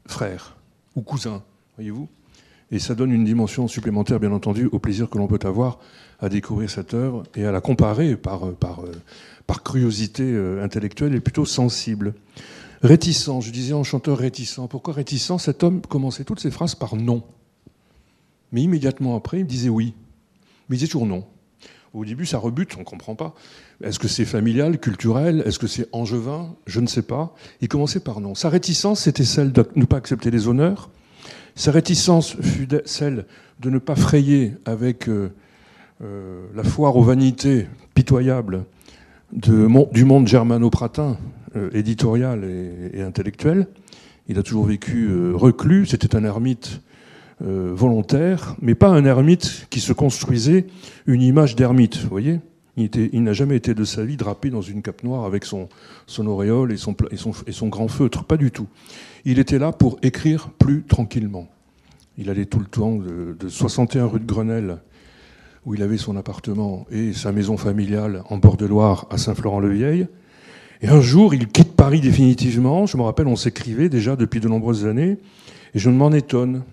[0.07, 0.57] frère
[0.95, 1.43] ou cousin,
[1.77, 2.07] voyez-vous
[2.71, 5.79] Et ça donne une dimension supplémentaire, bien entendu, au plaisir que l'on peut avoir
[6.19, 8.81] à découvrir cette œuvre et à la comparer par, par,
[9.45, 12.15] par curiosité euh, intellectuelle et plutôt sensible.
[12.81, 14.59] Réticent, je disais en chanteur réticent.
[14.69, 15.37] Pourquoi réticent?
[15.37, 17.23] Cet homme commençait toutes ses phrases par non.
[18.51, 19.93] Mais immédiatement après, il disait oui.
[20.67, 21.25] Mais il disait toujours non.
[21.93, 23.35] Au début, ça rebute, on ne comprend pas.
[23.83, 25.43] Est-ce que c'est familial, culturel?
[25.45, 26.55] Est-ce que c'est angevin?
[26.65, 27.35] Je ne sais pas.
[27.61, 28.33] Il commençait par non.
[28.33, 30.89] Sa réticence, c'était celle de ne pas accepter les honneurs.
[31.55, 33.25] Sa réticence fut celle
[33.59, 35.31] de ne pas frayer avec euh,
[36.03, 38.65] euh, la foire aux vanités pitoyables
[39.31, 41.17] du monde germano-pratin,
[41.55, 43.67] euh, éditorial et, intellectuel.
[44.27, 46.81] Il a toujours vécu reclus, c'était un ermite
[47.41, 50.67] euh, volontaire, mais pas un ermite qui se construisait
[51.07, 52.39] une image d'ermite, vous voyez
[52.77, 55.67] Il, n'a jamais été de sa vie drapé dans une cape noire avec son,
[56.19, 58.67] auréole et son, grand feutre, pas du tout.
[59.25, 61.47] Il était là pour écrire plus tranquillement.
[62.17, 64.77] Il allait tout le temps de, de 61 rue de Grenelle,
[65.65, 70.07] où il avait son appartement et sa maison familiale en bord de Loire à Saint-Florent-le-Vieil.
[70.83, 72.85] Et un jour, il quitte Paris définitivement.
[72.85, 75.17] Je me rappelle, on s'écrivait déjà depuis de nombreuses années,
[75.73, 76.63] et je m'en étonne.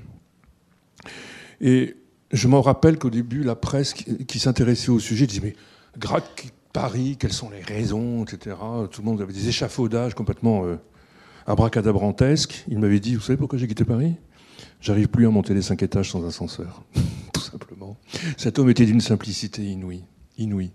[1.61, 1.97] Et
[2.33, 5.57] je me rappelle qu'au début, la presse qui, s'intéressait au sujet disait Mais
[5.99, 8.57] Grac, Paris, quelles sont les raisons, etc.
[8.91, 10.77] Tout le monde avait des échafaudages complètement euh,
[11.47, 12.65] abracadabrantesques.
[12.69, 14.15] Il m'avait dit Vous savez pourquoi j'ai quitté Paris?
[14.81, 16.83] J'arrive plus à monter les cinq étages sans ascenseur.
[17.33, 17.97] Tout simplement.
[18.37, 20.05] Cet homme était d'une simplicité inouïe.
[20.39, 20.71] Inouïe.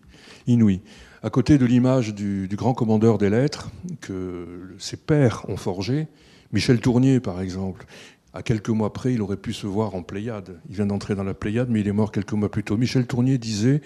[0.48, 0.82] Inouïe.
[1.24, 6.08] À côté de l'image du, grand commandeur des lettres que ses pères ont forgé,
[6.52, 7.88] Michel Tournier, par exemple,
[8.36, 10.60] à quelques mois près, il aurait pu se voir en Pléiade.
[10.69, 12.76] Il vient d'entrer dans la Pléiade, mais il est mort quelques mois plus tôt.
[12.76, 13.82] Michel Tournier disait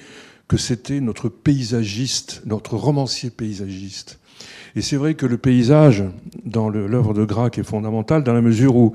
[0.47, 4.19] que c'était notre paysagiste, notre romancier paysagiste.
[4.75, 6.03] Et c'est vrai que le paysage,
[6.45, 8.93] dans l'œuvre de Grac, est fondamental dans la mesure où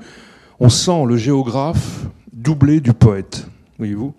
[0.59, 3.47] on sent le géographe doublé du poète.
[3.77, 4.13] Voyez-vous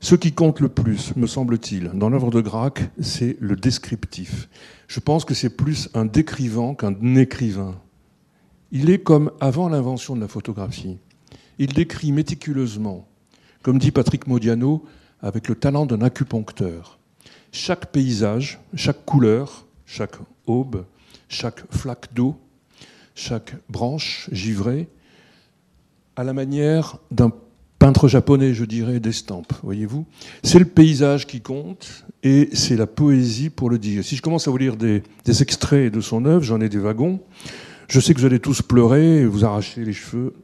[0.00, 4.48] Ce qui compte le plus, me semble-t-il, dans l'œuvre de Grac, c'est le descriptif.
[4.88, 7.74] Je pense que c'est plus un décrivant qu'un écrivain.
[8.72, 10.98] Il est comme avant l'invention de la photographie.
[11.58, 13.08] Il décrit méticuleusement,
[13.62, 14.84] comme dit Patrick Modiano,
[15.20, 16.98] avec le talent d'un acupuncteur.
[17.52, 20.84] Chaque paysage, chaque couleur, chaque aube,
[21.28, 22.36] chaque flaque d'eau,
[23.14, 24.88] chaque branche givrée,
[26.16, 27.30] à la manière d'un
[27.78, 30.06] peintre japonais, je dirais, d'estampes, voyez-vous.
[30.42, 34.04] C'est le paysage qui compte et c'est la poésie pour le dire.
[34.04, 36.78] Si je commence à vous lire des, des extraits de son œuvre, j'en ai des
[36.78, 37.20] wagons,
[37.88, 40.34] je sais que vous allez tous pleurer, vous arracher les cheveux.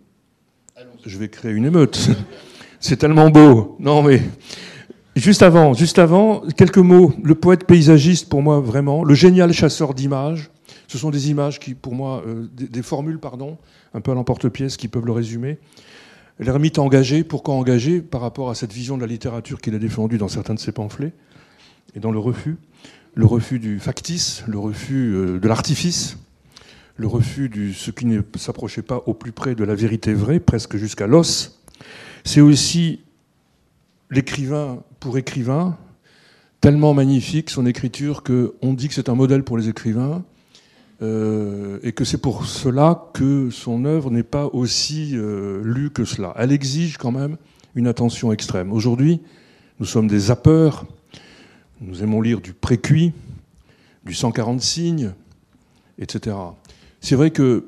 [1.04, 2.10] Je vais créer une émeute.
[2.80, 3.76] C'est tellement beau.
[3.80, 4.22] Non, mais
[5.16, 7.12] juste avant, juste avant, quelques mots.
[7.22, 9.02] Le poète paysagiste, pour moi, vraiment.
[9.04, 10.50] Le génial chasseur d'images.
[10.86, 13.58] Ce sont des images qui, pour moi, euh, des, formules, pardon,
[13.94, 15.58] un peu à l'emporte-pièce, qui peuvent le résumer.
[16.38, 20.18] L'ermite engagé, pourquoi engagé Par rapport à cette vision de la littérature qu'il a défendue
[20.18, 21.12] dans certains de ses pamphlets
[21.94, 22.56] et dans le refus.
[23.14, 26.18] Le refus du factice, le refus euh, de l'artifice
[27.02, 30.38] le refus de ce qui ne s'approchait pas au plus près de la vérité vraie,
[30.38, 31.60] presque jusqu'à l'os.
[32.24, 33.00] C'est aussi
[34.10, 35.76] l'écrivain pour écrivain,
[36.60, 40.22] tellement magnifique son écriture qu'on dit que c'est un modèle pour les écrivains,
[41.02, 46.04] euh, et que c'est pour cela que son œuvre n'est pas aussi euh, lue que
[46.04, 46.32] cela.
[46.36, 47.36] Elle exige quand même
[47.74, 48.72] une attention extrême.
[48.72, 49.20] Aujourd'hui,
[49.80, 50.86] nous sommes des zappeurs,
[51.80, 53.12] nous aimons lire du précuit,
[54.04, 55.12] du 140 signes,
[55.98, 56.36] etc.
[57.02, 57.64] C'est vrai que.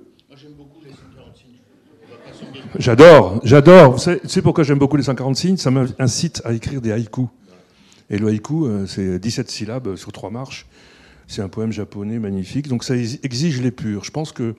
[2.79, 4.01] J'adore, j'adore.
[4.01, 5.57] Savez, pourquoi j'aime beaucoup les 140 signes?
[5.57, 7.27] Ça m'incite à écrire des haïkus.
[8.11, 10.67] Et le haïku, euh, c'est 17 syllabes sur trois marches.
[11.27, 12.69] C'est un poème japonais magnifique.
[12.69, 14.05] Donc ça exige l'épure.
[14.05, 14.55] Je pense que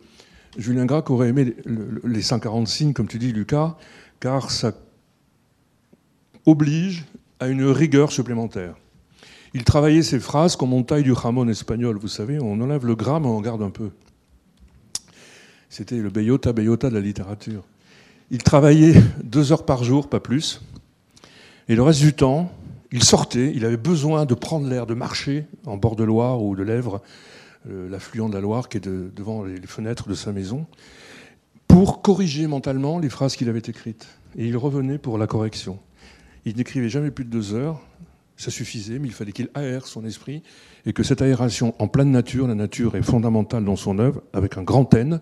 [0.57, 1.55] Julien Gracq aurait aimé
[2.03, 3.77] les 140 signes, comme tu dis, Lucas,
[4.19, 4.73] car ça
[6.45, 7.05] oblige
[7.39, 8.75] à une rigueur supplémentaire.
[9.53, 11.97] Il travaillait ses phrases comme on taille du jamon espagnol.
[11.97, 13.91] Vous savez, on enlève le gramme, on garde un peu.
[15.69, 17.63] C'était le Beyota Beyota de la littérature.
[18.31, 20.61] Il travaillait deux heures par jour, pas plus.
[21.67, 22.51] Et le reste du temps,
[22.91, 26.55] il sortait, il avait besoin de prendre l'air, de marcher en bord de Loire ou
[26.55, 27.01] de l'Èvre,
[27.69, 30.65] euh, l'affluent de la Loire qui est devant les fenêtres de sa maison,
[31.67, 34.07] pour corriger mentalement les phrases qu'il avait écrites.
[34.37, 35.79] Et il revenait pour la correction.
[36.45, 37.81] Il n'écrivait jamais plus de deux heures,
[38.37, 40.43] ça suffisait, mais il fallait qu'il aère son esprit
[40.85, 44.57] et que cette aération en pleine nature, la nature est fondamentale dans son œuvre, avec
[44.57, 45.21] un grand N,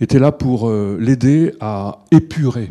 [0.00, 2.70] était là pour euh, l'aider à épurer,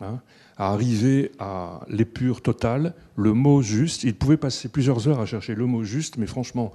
[0.00, 0.20] hein,
[0.56, 4.04] à arriver à l'épure totale, le mot juste.
[4.04, 6.72] Il pouvait passer plusieurs heures à chercher le mot juste, mais franchement,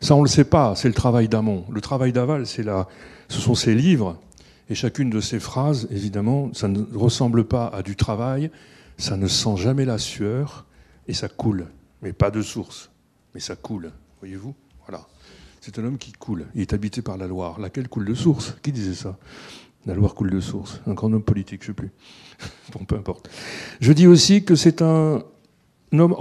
[0.00, 1.64] ça on ne le sait pas, c'est le travail d'amont.
[1.70, 2.64] Le travail d'aval, c'est
[3.28, 4.20] ce sont ses livres,
[4.68, 8.50] et chacune de ces phrases, évidemment, ça ne ressemble pas à du travail,
[8.98, 10.66] ça ne sent jamais la sueur,
[11.06, 11.68] et ça coule
[12.02, 12.90] mais pas de source.
[13.34, 14.54] Mais ça coule, voyez-vous
[14.86, 15.06] Voilà.
[15.60, 16.46] C'est un homme qui coule.
[16.54, 17.60] Il est habité par la Loire.
[17.60, 18.56] Laquelle coule de source?
[18.62, 19.18] Qui disait ça?
[19.86, 20.80] La Loire coule de source.
[20.86, 21.90] Un grand homme politique, je ne sais plus.
[22.72, 23.28] bon, peu importe.
[23.80, 25.22] Je dis aussi que c'est un
[25.92, 26.14] homme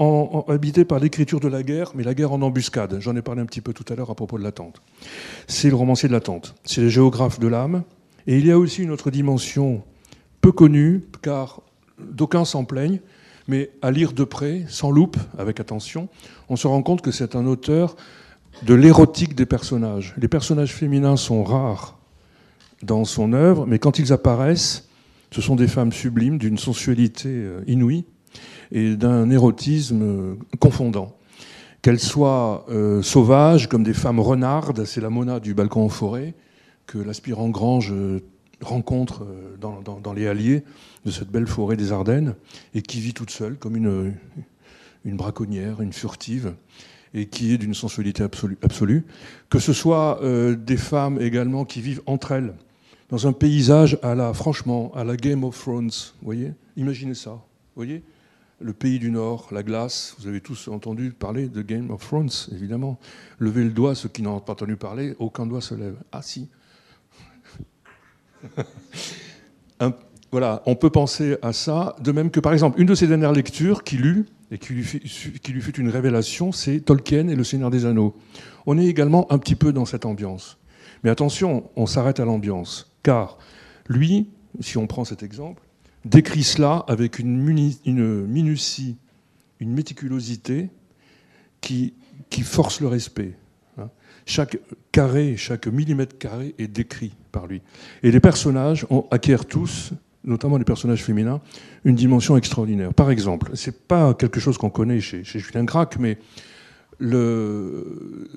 [0.47, 2.99] habité par l'écriture de la guerre, mais la guerre en embuscade.
[2.99, 4.81] J'en ai parlé un petit peu tout à l'heure à propos de l'attente.
[5.47, 6.55] C'est le romancier de l'attente.
[6.63, 7.83] C'est le géographe de l'âme.
[8.25, 9.83] Et il y a aussi une autre dimension
[10.41, 11.61] peu connue, car
[11.99, 12.99] d'aucuns s'en plaignent,
[13.47, 16.09] mais à lire de près, sans loupe, avec attention,
[16.49, 17.95] on se rend compte que c'est un auteur
[18.63, 20.13] de l'érotique des personnages.
[20.17, 21.97] Les personnages féminins sont rares
[22.83, 24.87] dans son œuvre, mais quand ils apparaissent,
[25.31, 28.05] ce sont des femmes sublimes, d'une sensualité euh, inouïe
[28.71, 31.15] et d'un érotisme euh, confondant.
[31.81, 36.33] qu'elles soient euh, sauvages, comme des femmes renardes, c'est la mona du balcon en forêt,
[36.85, 37.93] que l'aspirant Grange
[38.61, 40.63] rencontre euh, dans, les halliers
[41.05, 42.35] de cette belle forêt des Ardennes,
[42.73, 44.13] et qui vit toute seule, comme une,
[45.05, 46.53] braconnière, une furtive,
[47.13, 49.05] et qui est d'une sensualité absolue.
[49.49, 50.19] Que ce soit
[50.57, 52.53] des femmes également qui vivent entre elles,
[53.09, 55.91] dans un paysage à la, franchement, à la Game of Thrones,
[56.21, 56.53] voyez?
[56.75, 57.41] Imaginez ça,
[57.75, 58.03] voyez?
[58.59, 62.29] Le pays du Nord, la glace, vous avez tous entendu parler de Game of Thrones,
[62.51, 62.99] évidemment.
[63.39, 65.95] Levez le doigt, ceux qui n'ont pas entendu parler, aucun doigt se lève.
[66.11, 66.49] Ah si.
[70.31, 73.33] voilà, on peut penser à ça, de même que par exemple, une de ses dernières
[73.33, 74.83] lectures qu'il lut, et qui lui,
[75.61, 78.15] fut une révélation, c'est Tolkien et le Seigneur des Anneaux.
[78.65, 80.57] On est également un petit peu dans cette ambiance.
[81.03, 83.37] Mais attention, on s'arrête à l'ambiance, car
[83.87, 84.29] lui,
[84.61, 85.61] si on prend cet exemple,
[86.05, 88.95] décrit cela avec une, minutie,
[89.59, 90.69] une méticulosité
[91.59, 91.93] qui
[92.43, 93.33] force le respect.
[94.27, 94.59] Chaque
[94.91, 97.61] carré, chaque millimètre carré est décrit par lui.
[98.03, 99.93] Et les personnages acquièrent tous,
[100.25, 101.41] notamment les personnages féminins,
[101.85, 102.93] une dimension extraordinaire.
[102.93, 106.17] Par exemple, c'est pas quelque chose qu'on connaît chez, chez Julien Gracq, mais
[106.99, 108.27] le,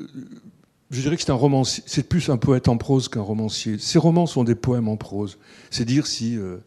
[0.91, 3.79] je dirais que c'est un romancier, c'est plus un poète en prose qu'un romancier.
[3.79, 5.39] Ses romans sont des poèmes en prose.
[5.71, 6.59] C'est dire si euh,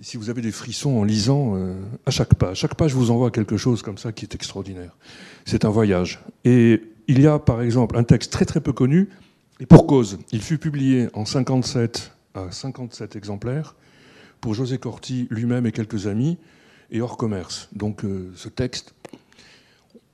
[0.00, 1.74] si vous avez des frissons en lisant euh,
[2.06, 2.58] à chaque page.
[2.58, 4.96] Chaque page vous envoie quelque chose comme ça qui est extraordinaire.
[5.44, 6.20] C'est un voyage.
[6.44, 9.08] Et il y a par exemple un texte très très peu connu,
[9.60, 13.76] et pour cause, il fut publié en 57 à 57 exemplaires
[14.40, 16.38] pour José Corti lui-même et quelques amis,
[16.90, 17.68] et hors commerce.
[17.72, 18.94] Donc euh, ce texte,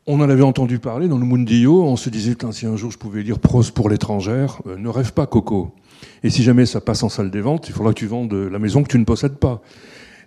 [0.06, 2.98] on en avait entendu parler dans le Mundillo, on se disait, si un jour je
[2.98, 5.74] pouvais lire prose pour l'étrangère, euh, ne rêve pas Coco.
[6.22, 8.58] Et si jamais ça passe en salle des ventes, il faudra que tu vendes la
[8.58, 9.60] maison que tu ne possèdes pas.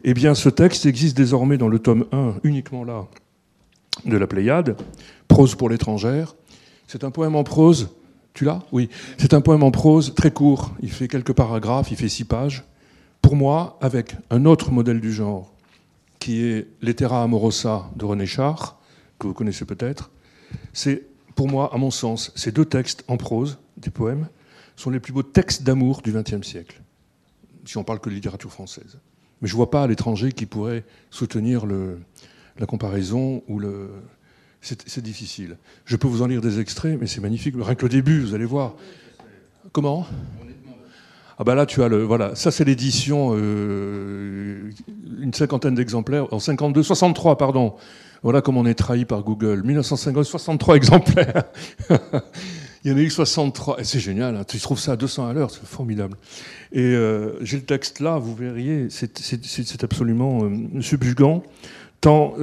[0.04, 3.08] Eh bien, ce texte existe désormais dans le tome 1, uniquement là,
[4.06, 4.76] de la Pléiade,
[5.28, 6.36] Prose pour l'étrangère.
[6.88, 7.90] C'est un poème en prose.
[8.34, 8.64] Tu l'as?
[8.72, 8.90] Oui.
[9.18, 10.74] C'est un poème en prose très court.
[10.82, 12.64] Il fait quelques paragraphes, il fait six pages.
[13.22, 15.54] Pour moi, avec un autre modèle du genre,
[16.20, 18.80] qui est L'Etera Amorosa de René Char,
[19.20, 20.12] que vous connaissez peut-être,
[20.74, 24.28] c'est, pour moi, à mon sens, ces deux textes en prose, des poèmes,
[24.76, 26.82] sont les plus beaux textes d'amour du XXe siècle,
[27.66, 29.00] si on parle que de littérature française.
[29.42, 33.90] Mais je ne vois pas à l'étranger qui pourrait soutenir la comparaison ou le.
[34.64, 35.58] C'est difficile.
[35.84, 37.54] Je peux vous en lire des extraits, mais c'est magnifique.
[37.60, 38.76] Rien que le début, vous allez voir.
[39.74, 40.08] Comment?
[41.38, 44.70] Ah ben là, tu as le voilà, ça c'est l'édition, euh,
[45.20, 47.74] une cinquantaine d'exemplaires, en 52, 63 pardon.
[48.22, 49.64] Voilà comment on est trahi par Google.
[49.64, 51.44] 1950, 63 exemplaires.
[52.86, 53.82] Il y en a eu 63.
[53.82, 54.44] Et c'est génial, hein.
[54.48, 56.16] tu trouves ça à 200 à l'heure, c'est formidable.
[56.72, 61.44] Et euh, j'ai le texte là, vous verriez, c'est absolument euh, subjugant,
[62.00, 62.36] tant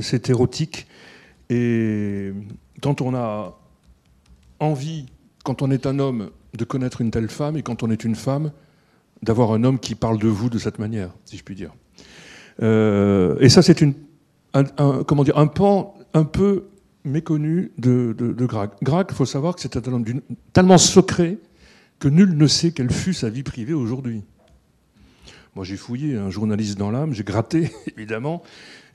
[0.00, 0.86] c'est érotique,
[1.50, 2.32] et
[2.80, 3.58] tant on a
[4.60, 5.06] envie,
[5.44, 8.14] quand on est un homme, de connaître une telle femme, et quand on est une
[8.14, 8.52] femme,
[9.22, 11.72] d'avoir un homme qui parle de vous de cette manière, si je puis dire.
[12.60, 13.94] et ça, c'est une,
[15.06, 16.64] comment dire, un pan un peu
[17.04, 18.48] méconnu de, de, de
[19.08, 20.04] il faut savoir que c'est un homme
[20.52, 21.38] tellement secret
[21.98, 24.22] que nul ne sait quelle fut sa vie privée aujourd'hui.
[25.56, 28.42] Moi, j'ai fouillé, un journaliste dans l'âme, j'ai gratté, évidemment,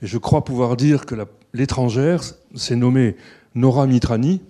[0.00, 1.16] et je crois pouvoir dire que
[1.52, 2.22] l'étrangère
[2.54, 3.16] s'est nommée
[3.56, 4.40] Nora Mitrani.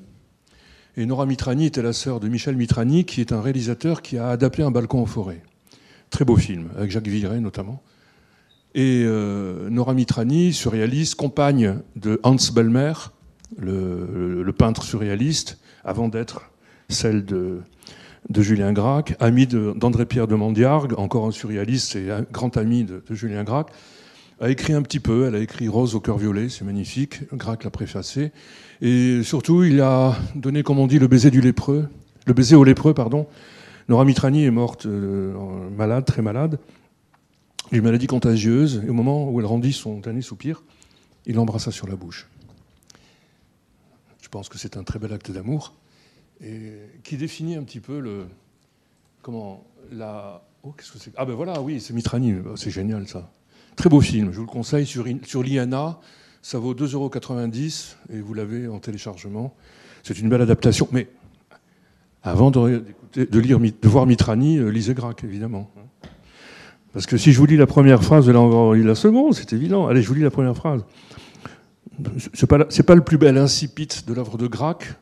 [0.99, 4.29] Et Nora Mitrani était la sœur de Michel Mitrani, qui est un réalisateur qui a
[4.29, 5.41] adapté Un balcon en forêt.
[6.11, 7.83] Très beau film, avec Jacques Villeray notamment.
[8.75, 12.93] Et euh, Nora Mitrani, surréaliste, compagne de Hans Bellmer,
[13.57, 16.43] le, peintre surréaliste, avant d'être
[16.91, 17.63] celle de,
[18.31, 23.69] Julien Gracq, ami d'André-Pierre de, Mandiargue, encore un surréaliste et grand ami de, Julien Gracq,
[24.41, 27.65] a écrit un petit peu, elle a écrit Rose au cœur violet, c'est magnifique, Gracq
[27.65, 28.33] l'a préfacé,
[28.81, 31.89] et surtout il a donné, comme on dit, le baiser du lépreux,
[32.27, 33.27] le baiser au lépreux, pardon.
[33.89, 35.35] Nora Mitrani est morte euh,
[35.77, 36.59] malade, très malade,
[37.71, 40.63] d'une maladie contagieuse, et au moment où elle rendit son dernier soupir,
[41.27, 42.29] il l'embrassa sur la bouche.
[44.23, 45.75] Je pense que c'est un très bel acte d'amour
[46.43, 48.27] et qui définit un petit peu le
[49.23, 51.13] comment la oh qu'est-ce que c'est?
[51.17, 53.31] Ah ben voilà oui c'est Mitrani oh, c'est génial ça.
[53.77, 56.01] Très beau film je vous le conseille sur sur l'IANA
[56.43, 57.11] ça vaut 2,90 euros
[58.13, 59.55] et vous l'avez en téléchargement.
[60.03, 61.09] C'est une belle adaptation mais
[62.23, 62.85] avant de,
[63.17, 65.71] lire de voir Mitrani euh, lisez Grac évidemment.
[66.93, 69.35] Parce que si je vous lis la première phrase, vous allez en lire la seconde,
[69.35, 69.87] c'est évident.
[69.87, 70.85] Allez, je vous lis la première phrase.
[72.35, 74.95] C'est pas, pas le plus bel incipit de l'œuvre de Gracq,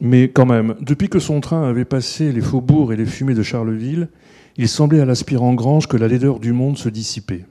[0.00, 3.42] mais quand même, depuis que son train avait passé les faubourgs et les fumées de
[3.42, 4.08] Charleville,
[4.56, 7.44] il semblait à l'aspirant Grange que la laideur du monde se dissipait.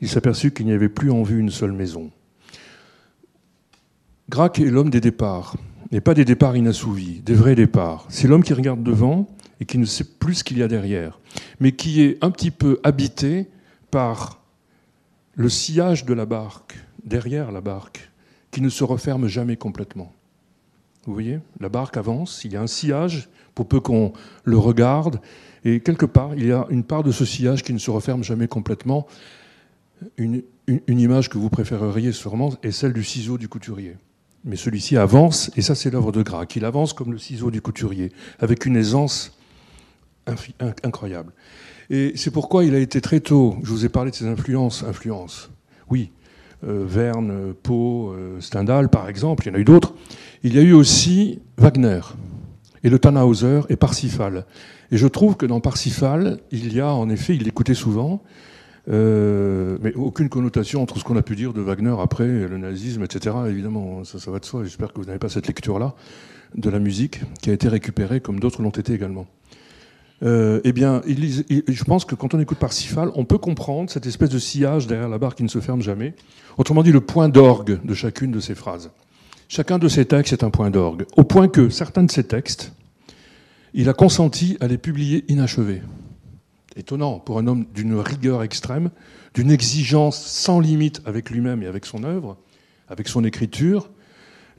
[0.00, 2.10] Il s'aperçut qu'il n'y avait plus en vue une seule maison.
[4.28, 5.56] Grac est l'homme des départs,
[5.92, 8.06] et pas des départs inassouvis, des vrais départs.
[8.08, 9.28] C'est l'homme qui regarde devant
[9.60, 11.20] et qui ne sait plus ce qu'il y a derrière,
[11.60, 13.48] mais qui est un petit peu habité
[13.90, 14.42] par
[15.34, 18.10] le sillage de la barque, derrière la barque,
[18.50, 20.12] qui ne se referme jamais complètement.
[21.06, 24.12] Vous voyez La barque avance, il y a un sillage, pour peu qu'on
[24.44, 25.20] le regarde,
[25.64, 28.22] et quelque part, il y a une part de ce sillage qui ne se referme
[28.22, 29.06] jamais complètement.
[30.18, 30.42] Une,
[30.88, 33.96] image que vous préféreriez sûrement est celle du ciseau du couturier.
[34.44, 37.60] Mais celui-ci avance, et ça c'est l'œuvre de Gras, qu'il avance comme le ciseau du
[37.60, 39.36] couturier, avec une aisance
[40.82, 41.32] incroyable.
[41.88, 44.82] Et c'est pourquoi il a été très tôt, je vous ai parlé de ses influences,
[44.82, 45.50] influences,
[45.88, 46.10] oui,
[46.64, 49.94] euh, Verne, Poe, euh, Stendhal par exemple, il y en a eu d'autres.
[50.46, 51.98] Il y a eu aussi Wagner,
[52.84, 54.44] et le Tannhauser, et Parsifal.
[54.92, 58.22] Et je trouve que dans Parsifal, il y a en effet, il l'écoutait souvent,
[58.88, 63.02] euh, mais aucune connotation entre ce qu'on a pu dire de Wagner après le nazisme,
[63.02, 63.34] etc.
[63.48, 64.62] Évidemment, ça, va de soi.
[64.62, 65.96] J'espère que vous n'avez pas cette lecture-là
[66.54, 69.26] de la musique qui a été récupérée comme d'autres l'ont été également.
[70.22, 74.30] Euh, eh bien, je pense que quand on écoute Parsifal, on peut comprendre cette espèce
[74.30, 76.14] de sillage derrière la barre qui ne se ferme jamais.
[76.56, 78.92] Autrement dit, le point d'orgue de chacune de ces phrases.
[79.48, 82.72] Chacun de ces textes est un point d'orgue, au point que certains de ces textes,
[83.74, 85.82] il a consenti à les publier inachevés.
[86.74, 88.90] Étonnant pour un homme d'une rigueur extrême,
[89.34, 92.38] d'une exigence sans limite avec lui-même et avec son œuvre,
[92.88, 93.90] avec son écriture.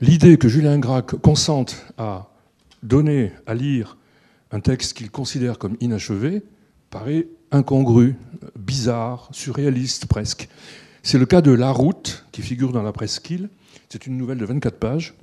[0.00, 2.30] L'idée que Julien Gracq consente à
[2.82, 3.98] donner à lire
[4.52, 6.42] un texte qu'il considère comme inachevé
[6.90, 8.16] paraît incongru,
[8.58, 10.48] bizarre, surréaliste presque.
[11.02, 13.48] C'est le cas de La Route, qui figure dans la presqu'île.
[13.88, 15.14] C'est une nouvelle de 24 pages,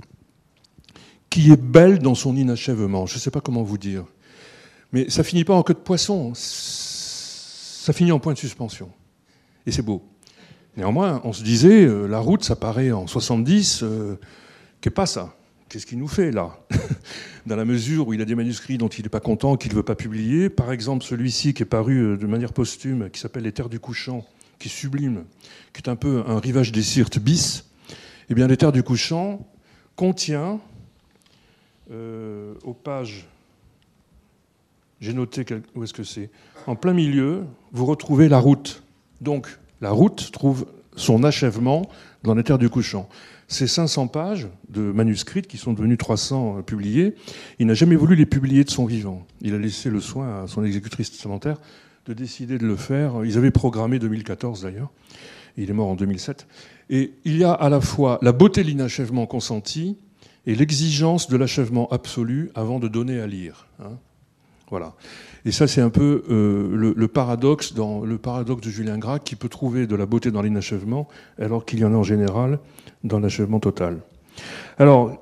[1.30, 3.05] qui est belle dans son inachèvement.
[3.05, 4.05] Je ne sais pas comment vous dire.
[4.91, 8.89] Mais ça finit pas en queue de poisson, ça finit en point de suspension.
[9.66, 10.03] Et c'est beau.
[10.78, 14.16] Néanmoins, on se disait, euh, La Route, ça paraît en 70, euh,
[14.82, 15.36] qu'est pas ça
[15.70, 16.59] Qu'est-ce qu'il nous fait là?
[17.45, 19.76] Dans la mesure où il a des manuscrits dont il n'est pas content, qu'il ne
[19.76, 23.43] veut pas publier, par exemple celui-ci qui est paru euh, de manière posthume, qui s'appelle
[23.43, 24.26] Les Terres du Couchant,
[24.59, 25.24] qui est sublime,
[25.74, 27.66] qui est un peu un rivage des Sirtes bis,
[28.30, 29.45] eh bien Les Terres du Couchant
[29.95, 30.59] contient,
[31.91, 33.28] euh, aux pages,
[34.99, 35.45] j'ai noté
[35.76, 36.30] où est-ce que c'est,
[36.67, 38.84] en plein milieu, vous retrouvez la route.
[39.21, 40.65] Donc la route trouve
[40.95, 41.89] son achèvement
[42.23, 43.07] dans les Terres du Couchant.
[43.47, 47.13] Ces 500 pages de manuscrits qui sont devenus 300 euh, publiés,
[47.59, 49.28] il n'a jamais voulu les publier de son vivant.
[49.41, 51.57] Il a laissé le soin à son exécutrice testamentaire
[52.07, 53.23] de décider de le faire.
[53.23, 54.91] Ils avaient programmé 2014 d'ailleurs.
[55.58, 56.47] Il est mort en 2007.
[56.89, 59.97] Et il y a à la fois la beauté de l'inachèvement consenti
[60.45, 63.68] et l'exigence de l'achèvement absolu avant de donner à lire.
[63.80, 63.97] Hein.
[64.70, 64.93] voilà.
[65.45, 69.36] Et ça, c'est un peu euh, le, paradoxe dans le paradoxe de Julien Gracq, qui
[69.36, 71.08] peut trouver de la beauté dans l'inachèvement,
[71.39, 72.60] alors qu'il y en a en général
[73.03, 74.01] dans l'achèvement total.
[74.78, 75.22] Alors,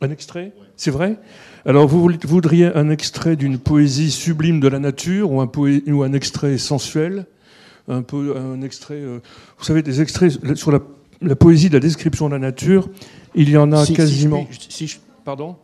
[0.00, 1.18] Un extrait C'est vrai?
[1.66, 5.50] Alors, vous voudriez un extrait d'une poésie sublime de la nature ou un,
[5.88, 7.26] ou un extrait sensuel
[7.88, 8.94] un, peu, un extrait.
[8.94, 9.20] Euh,
[9.58, 10.80] vous savez, des extraits sur la,
[11.20, 12.88] la, poésie de la description de la nature,
[13.34, 14.46] il y en a quasiment.
[14.68, 15.56] Si Pardon?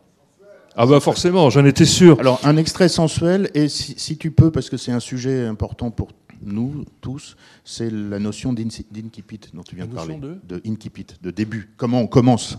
[0.76, 2.18] Ah bah forcément, j'en étais sûr.
[2.18, 6.09] Alors un extrait sensuel, et si, tu peux, parce que c'est un sujet important pour
[6.42, 10.16] nous tous, c'est la notion d'incipit dont tu viens de parler.
[10.16, 11.70] De, de incipit, de début.
[11.76, 12.59] Comment on commence?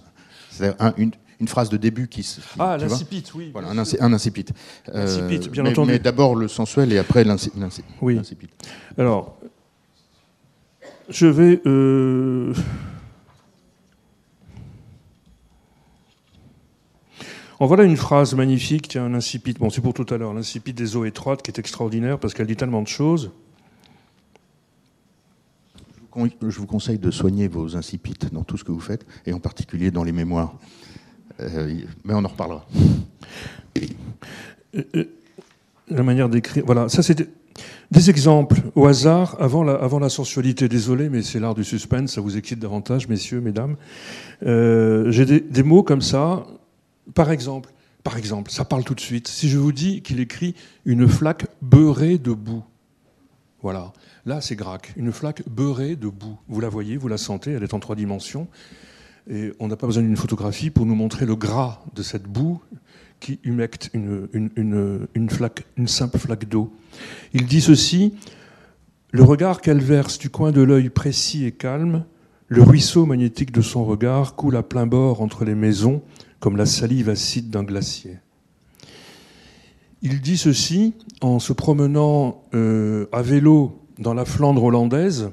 [0.50, 1.12] C'est une,
[1.48, 2.24] phrase de début qui...
[2.24, 2.42] se.
[2.60, 3.50] ah, l'incipit, oui.
[3.52, 4.46] Voilà, un, un incipit.
[4.94, 5.92] Euh, bien entendu.
[5.92, 7.60] Mais d'abord le sensuel et après l'incipit.
[8.02, 8.20] Oui.
[8.98, 9.38] Alors,
[11.10, 11.62] je vais...
[11.66, 12.54] Euh,
[17.58, 19.54] En voilà une phrase magnifique, tiens, un incipit.
[19.54, 22.48] Bon, c'est pour tout à l'heure, l'incipit des eaux étroites qui est extraordinaire parce qu'elle
[22.48, 23.32] dit tellement de choses.
[26.18, 29.40] Je vous conseille de soigner vos incipites dans tout ce que vous faites, et en
[29.40, 30.54] particulier dans les mémoires.
[31.40, 32.66] Euh, mais on en reparlera.
[33.78, 35.04] Euh, euh,
[35.90, 36.64] la manière d'écrire.
[36.66, 37.28] Voilà, ça c'était
[37.92, 40.68] des exemples au hasard avant la, avant la sensualité.
[40.68, 43.76] Désolé, mais c'est l'art du suspense, ça vous excite davantage, messieurs, mesdames.
[44.42, 46.46] J'ai des, des, mots comme ça
[47.14, 47.72] par exemple,
[48.04, 49.28] par exemple, ça parle tout de suite.
[49.28, 50.56] Si je vous dis qu'il écrit
[50.86, 52.64] une flaque beurrée de boue,
[53.62, 53.94] voilà,
[54.26, 56.38] là c'est Grac, une flaque beurrée de boue.
[56.48, 58.48] Vous la voyez, vous la sentez, elle est en trois dimensions.
[59.30, 62.62] Et on n'a pas besoin d'une photographie pour nous montrer le gras de cette boue
[63.20, 66.74] qui humecte une, simple flaque d'eau.
[67.34, 68.14] Il dit ceci
[69.12, 72.06] Le regard qu'elle verse du coin de l'œil précis et calme,
[72.48, 76.04] le ruisseau magnétique de son regard coule à plein bord entre les maisons
[76.40, 78.20] comme la salive acide d'un glacier.
[80.04, 85.32] Il dit ceci en se promenant euh, à vélo dans la Flandre hollandaise,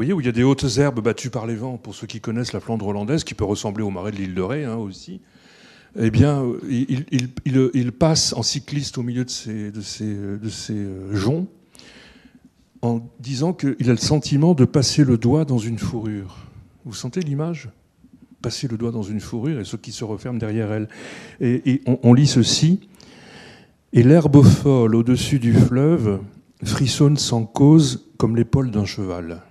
[0.00, 2.22] voyez, où il y a des hautes herbes battues par les vents, pour ceux qui
[2.22, 5.20] connaissent la Flandre hollandaise, qui peut ressembler au marais de l'île de Ré hein, aussi,
[5.98, 11.46] eh bien, il, passe en cycliste au milieu de ces, euh, joncs
[12.80, 16.46] en disant qu'il a le sentiment de passer le doigt dans une fourrure.
[16.86, 17.68] Vous sentez l'image?
[18.40, 20.88] Passer le doigt dans une fourrure et ce qui se referme derrière elle.
[21.42, 22.80] Et, on, lit ceci.
[23.92, 26.20] Et l'herbe folle au-dessus du fleuve
[26.64, 29.42] frissonne sans cause comme l'épaule d'un cheval.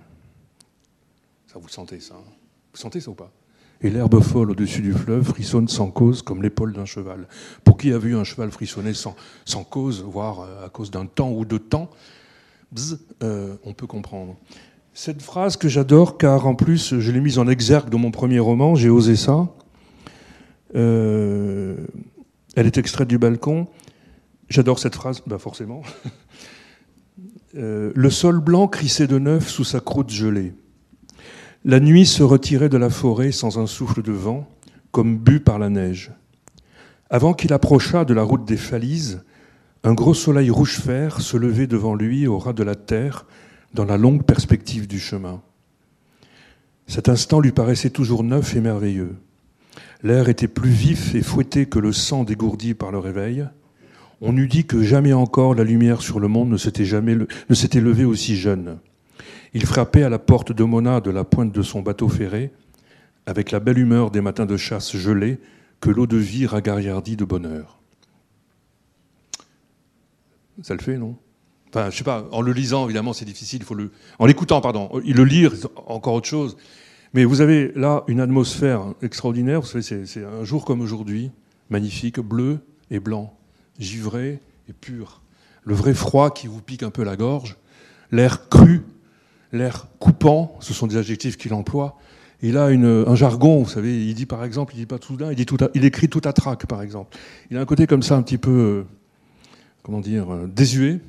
[1.52, 2.30] Ça, vous sentez ça hein
[2.72, 3.32] Vous sentez ça ou pas?
[3.80, 7.26] Et l'herbe folle au-dessus du fleuve frissonne sans cause comme l'épaule d'un cheval.
[7.64, 11.32] Pour qui a vu un cheval frissonner sans, cause, voire euh, à cause d'un temps
[11.32, 11.90] ou de temps,
[13.24, 14.36] euh, on peut comprendre.
[14.94, 18.38] Cette phrase que j'adore, car en plus, je l'ai mise en exergue dans mon premier
[18.38, 19.48] roman, j'ai osé ça.
[20.76, 21.84] Euh,
[22.54, 23.66] elle est extraite du balcon.
[24.48, 25.82] J'adore cette phrase, bah forcément.
[27.54, 30.54] Le sol blanc crissait de neuf sous sa croûte gelée.
[31.66, 34.48] La nuit se retirait de la forêt sans un souffle de vent,
[34.92, 36.10] comme bu par la neige.
[37.10, 39.22] Avant qu'il approchât de la route des Falises,
[39.84, 43.26] un gros soleil rouge-fer se levait devant lui au ras de la terre,
[43.74, 45.42] dans la longue perspective du chemin.
[46.86, 49.16] Cet instant lui paraissait toujours neuf et merveilleux.
[50.02, 53.46] L'air était plus vif et fouetté que le sang dégourdi par le réveil.
[54.22, 57.54] On eût dit que jamais encore la lumière sur le monde ne s'était jamais ne
[57.54, 58.78] s'était levée aussi jeune.
[59.52, 62.52] Il frappait à la porte de Mona de la pointe de son bateau ferré,
[63.26, 65.38] avec la belle humeur des matins de chasse gelés
[65.80, 67.78] que l'eau de vie ragaillardit de bonheur.
[70.62, 71.16] Ça le fait, non?
[71.68, 73.92] Enfin, je sais pas, en le lisant, évidemment, c'est difficile, il faut le...
[74.18, 75.52] En l'écoutant, pardon, il le lire,
[75.86, 76.56] encore autre chose.
[77.14, 81.30] Mais vous avez là une atmosphère extraordinaire, vous savez, c'est un jour comme aujourd'hui,
[81.70, 82.58] magnifique, bleu
[82.90, 83.34] et blanc,
[83.78, 85.22] givré et pur.
[85.64, 87.56] Le vrai froid qui vous pique un peu la gorge,
[88.10, 88.82] l'air cru,
[89.52, 91.96] l'air coupant, ce sont des adjectifs qu'il emploie.
[92.42, 95.30] Il a un jargon, vous savez, il dit par exemple, il dit pas tout d'un,
[95.32, 95.44] il,
[95.74, 97.16] il écrit tout à trac, par exemple.
[97.50, 98.84] Il a un côté comme ça un petit peu euh,
[99.82, 101.00] comment dire, euh, désuet,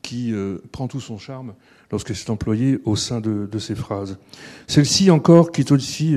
[0.00, 1.52] qui euh, prend tout son charme
[1.90, 4.16] lorsque c'est employé au sein de, ces phrases.
[4.68, 6.14] Celle-ci encore qui est aussi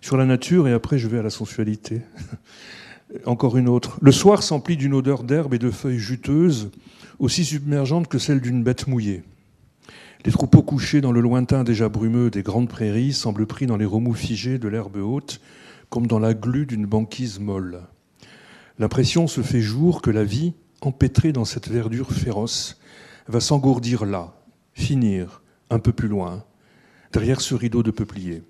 [0.00, 2.02] sur la nature, et après je vais à la sensualité.
[3.26, 3.98] encore une autre.
[4.00, 6.70] Le soir s'emplit d'une odeur d'herbe et de feuilles juteuses,
[7.18, 9.22] aussi submergente que celle d'une bête mouillée.
[10.26, 13.84] Les troupeaux couchés dans le lointain déjà brumeux des grandes prairies semblent pris dans les
[13.84, 15.40] remous figés de l'herbe haute,
[15.88, 17.82] comme dans la glu d'une banquise molle.
[18.80, 22.80] L'impression se fait jour que la vie, empêtrée dans cette verdure féroce,
[23.28, 24.34] va s'engourdir là,
[24.74, 26.42] finir un peu plus loin,
[27.12, 28.42] derrière ce rideau de peupliers.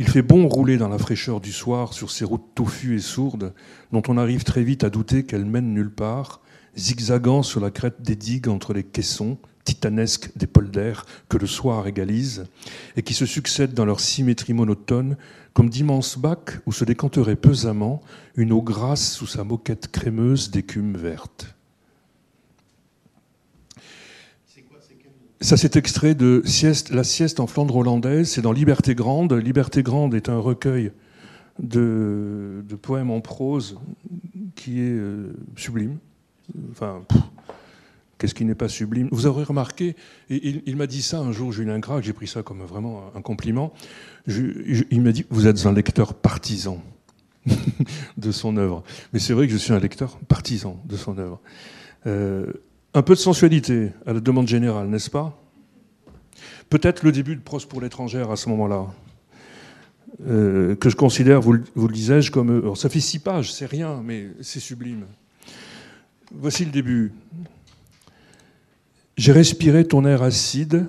[0.00, 3.54] Il fait bon rouler dans la fraîcheur du soir sur ces routes touffues et sourdes,
[3.92, 6.40] dont on arrive très vite à douter qu'elles mènent nulle part,
[6.76, 9.38] zigzagant sur la crête des digues entre les caissons
[9.68, 12.46] titanesques des polders que le soir égalise,
[12.96, 15.18] et qui se succèdent dans leur symétrie monotone
[15.52, 18.00] comme d'immenses bacs où se décanterait pesamment
[18.34, 21.54] une eau grasse sous sa moquette crémeuse d'écume verte.
[25.40, 26.42] Ça, c'est extrait de
[26.90, 29.32] La sieste en Flandre hollandaise, c'est dans Liberté Grande.
[29.34, 30.92] Liberté Grande est un recueil
[31.58, 33.78] de, poèmes en prose
[34.56, 35.98] qui est euh, sublime.
[38.18, 39.08] Qu'est-ce qui n'est pas sublime?
[39.12, 39.94] Vous aurez remarqué,
[40.28, 43.22] et il, m'a dit ça un jour, Julien Gracq, j'ai pris ça comme vraiment un
[43.22, 43.72] compliment.
[44.26, 46.82] il m'a dit Vous êtes un lecteur partisan
[48.16, 48.82] de son œuvre.
[49.12, 51.40] Mais c'est vrai que je suis un lecteur partisan de son œuvre.
[52.06, 52.52] Euh,
[52.94, 55.40] un peu de sensualité à la demande générale, n'est-ce pas?
[56.70, 58.86] Peut-être le début de Prose pour l'étrangère à ce moment-là.
[60.26, 62.74] Euh, que je considère, vous, vous le disais-je, comme.
[62.74, 65.04] ça fait six pages, c'est rien, mais c'est sublime.
[66.32, 67.12] Voici le début.
[69.18, 70.86] J'ai respiré ton air acide.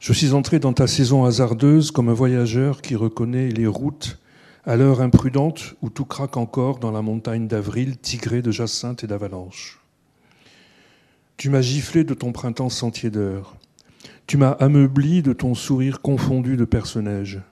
[0.00, 4.18] Je suis entré dans ta saison hasardeuse comme un voyageur qui reconnaît les routes
[4.64, 9.06] à l'heure imprudente où tout craque encore dans la montagne d'avril tigrée de jacinthe et
[9.06, 9.78] d'avalanche.
[11.36, 13.56] Tu m'as giflé de ton printemps sentier d'heure.
[14.26, 17.42] Tu m'as ameubli de ton sourire confondu de personnages.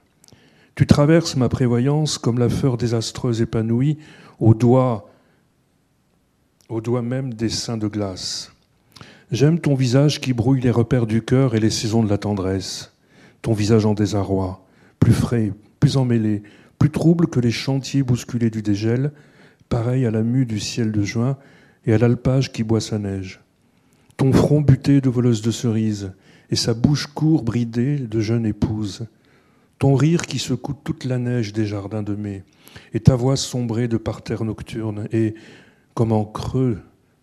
[0.73, 3.99] Tu traverses ma prévoyance comme la fleur désastreuse épanouie
[4.39, 5.07] au doigt,
[6.67, 8.51] au doigt même des seins de glace.
[9.31, 12.91] J'aime ton visage qui brouille les repères du cœur et les saisons de la tendresse.
[13.41, 14.65] Ton visage en désarroi,
[14.99, 16.43] plus frais, plus emmêlé,
[16.77, 19.13] plus trouble que les chantiers bousculés du dégel,
[19.69, 21.37] pareil à la mue du ciel de juin
[21.85, 23.39] et à l'alpage qui boit sa neige.
[24.17, 26.11] Ton front buté de voleuse de cerises
[26.49, 29.07] et sa bouche court bridée de jeune épouse.
[29.79, 32.43] Ton rire qui secoue toute la neige des jardins de mai
[32.93, 35.35] et ta voix sombrée de parterres nocturnes et,
[35.93, 36.79] comme en creux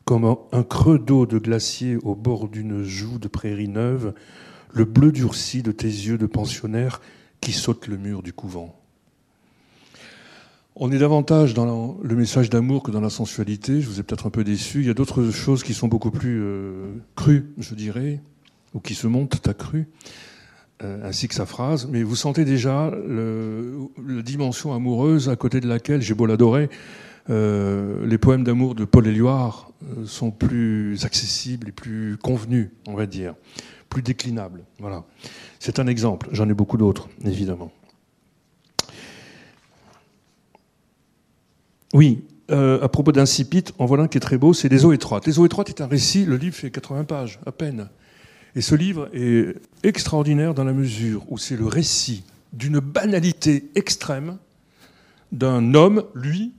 [0.09, 4.15] comme un creux d'eau de glacier au bord d'une joue de prairie neuve,
[4.73, 7.03] le bleu durci de tes yeux de pensionnaire
[7.43, 8.75] qui saute le mur du couvent.
[10.77, 13.83] On est davantage dans le message d'amour que dans la sensualité.
[13.83, 14.81] Je vous ai peut-être un peu déçu.
[14.81, 18.23] Il y a d'autres choses qui sont beaucoup plus euh, crues, je dirais,
[18.73, 19.89] ou qui se montent à cru,
[20.83, 21.87] euh, ainsi que sa phrase.
[21.87, 26.71] Mais vous sentez déjà la dimension amoureuse à côté de laquelle, j'ai beau l'adorer,
[27.31, 29.70] euh, les poèmes d'amour de Paul Éluard
[30.07, 33.35] sont plus accessibles et plus convenus, on va dire,
[33.89, 34.64] plus déclinables.
[34.79, 35.05] Voilà.
[35.59, 36.29] C'est un exemple.
[36.33, 37.70] J'en ai beaucoup d'autres, évidemment.
[41.95, 44.93] Oui, euh, à propos d'Incipit, en voilà un qui est très beau, c'est Les eaux
[44.93, 45.26] étroites.
[45.26, 47.89] Les eaux étroites est un récit, le livre fait 80 pages, à peine.
[48.55, 54.39] Et ce livre est extraordinaire dans la mesure où c'est le récit d'une banalité extrême
[55.33, 56.53] d'un homme, lui,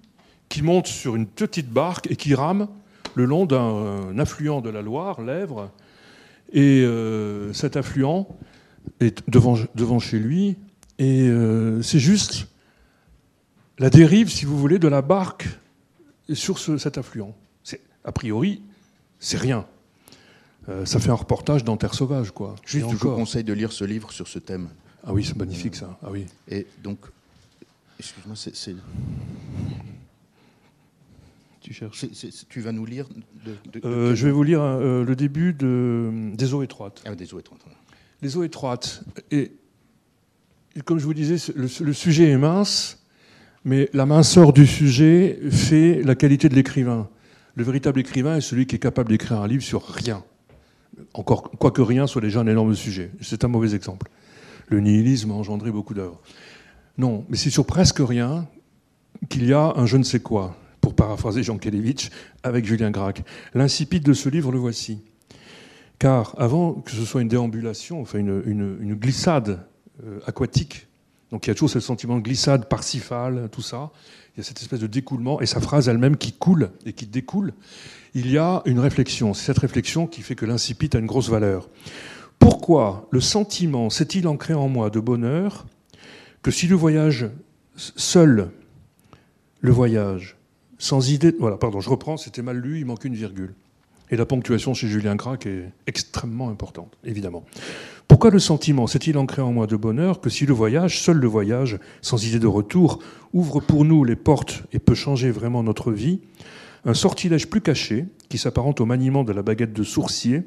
[0.49, 2.67] qui monte sur une petite barque et qui rame
[3.15, 5.71] le long d'un affluent de la Loire, l'Èvre.
[6.51, 8.27] Et euh, cet affluent
[8.99, 10.57] est devant, devant chez lui.
[10.97, 12.47] Et euh, c'est juste
[13.77, 15.47] la dérive, si vous voulez, de la barque
[16.33, 17.35] sur cet affluent.
[18.03, 18.61] A priori,
[19.19, 19.65] c'est rien.
[20.67, 22.55] Euh, ça fait un reportage dans Terre sauvage, quoi.
[22.65, 24.69] Juste, je vous conseille de lire ce livre sur ce thème.
[25.05, 25.97] Ah oui, c'est magnifique ça.
[26.03, 26.25] Ah oui.
[26.47, 26.99] Et donc,
[27.99, 28.75] excuse-moi, c'est.
[31.69, 32.03] Tu cherches
[32.49, 33.07] Tu vas nous lire
[33.85, 37.03] euh, Je vais vous lire euh, le début de, des eaux étroites.
[37.05, 37.61] Ah, des eaux étroites.
[38.23, 39.03] Les eaux étroites.
[39.29, 39.51] Et,
[40.83, 43.05] comme je vous disais, le sujet est mince.
[43.65, 47.07] Mais la minceur du sujet fait la qualité de l'écrivain.
[47.53, 50.23] Le véritable écrivain est celui qui est capable d'écrire un livre sur rien.
[51.13, 53.11] Encore, quoique rien soit déjà un énorme sujet.
[53.21, 54.09] C'est un mauvais exemple.
[54.69, 56.19] Le nihilisme a engendré beaucoup d'œuvres.
[56.97, 58.47] Non, mais c'est sur presque rien
[59.29, 60.57] qu'il y a un je ne sais quoi,
[60.99, 62.09] paraphraser Jean Kelevitch
[62.43, 63.23] avec Julien Gracq.
[63.53, 65.01] L'incipit de ce livre, le voici.
[65.97, 69.65] Car avant que ce soit une déambulation, enfin une, glissade
[70.03, 70.87] euh, aquatique
[71.31, 73.91] donc il y a toujours ce sentiment de glissade parcifale, tout ça.
[74.33, 77.05] Il y a cette espèce de découlement, et sa phrase elle-même qui coule et qui
[77.05, 77.53] découle.
[78.15, 79.35] Il y a une réflexion.
[79.35, 81.69] C'est cette réflexion qui fait que l'incipit a une grosse valeur.
[82.39, 85.67] Pourquoi le sentiment s'est-il ancré en moi de bonheur
[86.41, 87.29] que si le voyage
[87.75, 88.49] seul,
[89.61, 90.38] le voyage,
[90.79, 91.35] sans idée.
[91.39, 93.53] Voilà, pardon, je reprends, c'était mal lu, il manque une virgule.
[94.11, 97.43] Et la ponctuation chez Julien Gracq est extrêmement importante, évidemment.
[98.07, 101.27] Pourquoi le sentiment s'est-il ancré en moi de bonheur que si le voyage, seul le
[101.27, 102.97] voyage, sans idée de retour,
[103.33, 106.21] ouvre pour nous les portes et peut changer vraiment notre vie,
[106.85, 110.43] un sortilège plus caché, qui s'apparente au maniement de la baguette de sourcier,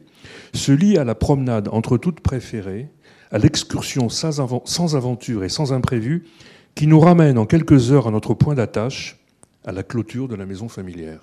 [0.54, 2.88] se lie à la promenade entre toutes préférées,
[3.30, 6.24] à l'excursion sans aventure et sans imprévu,
[6.74, 9.21] qui nous ramène en quelques heures à notre point d'attache,
[9.64, 11.20] à la clôture de la maison familière.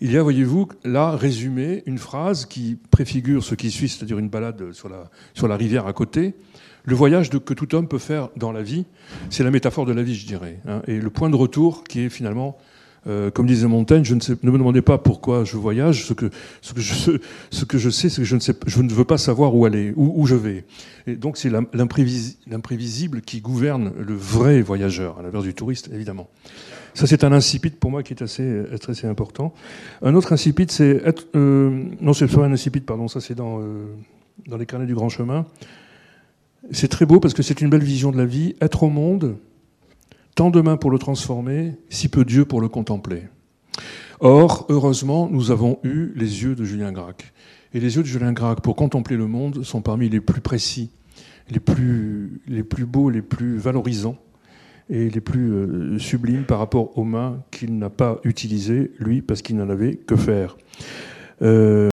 [0.00, 4.28] Il y a, voyez-vous, là résumé une phrase qui préfigure ce qui suit, c'est-à-dire une
[4.28, 6.34] balade sur la, rivière à côté.
[6.84, 8.84] Le voyage que tout homme peut faire dans la vie,
[9.30, 10.60] c'est la métaphore de la vie, je dirais.
[10.66, 10.82] Hein.
[10.86, 12.58] et le point de retour qui est finalement,
[13.06, 16.06] euh, comme disait Montaigne, je ne, sais, ne, me demandez pas pourquoi je voyage.
[16.06, 16.30] Ce que,
[16.60, 17.12] ce que, je,
[17.50, 19.66] ce que je sais, c'est que je ne, sais, je ne veux pas savoir où
[19.66, 20.64] aller, où, où je vais.
[21.06, 26.28] Et donc c'est l'imprévisible qui gouverne le vrai voyageur, à l'inverse du touriste, évidemment.
[26.94, 29.52] Ça, c'est un incipit pour moi qui est assez, assez important.
[30.00, 31.26] Un autre incipit, c'est être.
[31.34, 33.86] Euh, non, c'est pas un incipit, pardon, ça c'est dans, euh,
[34.46, 35.44] dans les carnets du grand chemin.
[36.70, 38.54] C'est très beau parce que c'est une belle vision de la vie.
[38.60, 39.36] Être au monde,
[40.34, 43.22] tant de mains pour le transformer, si peu Dieu pour le contempler.
[44.20, 47.32] Or, heureusement, nous avons eu les yeux de Julien Gracq.
[47.72, 50.90] Et les yeux de Julien Gracq, pour contempler le monde, sont parmi les plus précis,
[51.50, 54.16] les plus, les plus beaux, les plus valorisants
[54.90, 59.42] et les plus euh, sublimes par rapport aux mains qu'il n'a pas utilisées, lui, parce
[59.42, 60.56] qu'il n'en avait que faire.
[61.42, 61.88] Euh...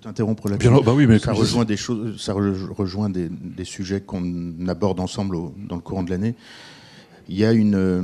[0.00, 0.68] t'interrompre là-dessus.
[0.84, 5.36] Bah oui, mais ça rejoint des choses, ça rejoint des, des sujets qu'on aborde ensemble
[5.68, 6.34] dans le courant de l'année.
[7.30, 8.02] Il y a une, euh,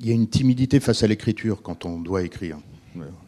[0.00, 2.56] il y a une timidité face à l'écriture quand on doit écrire.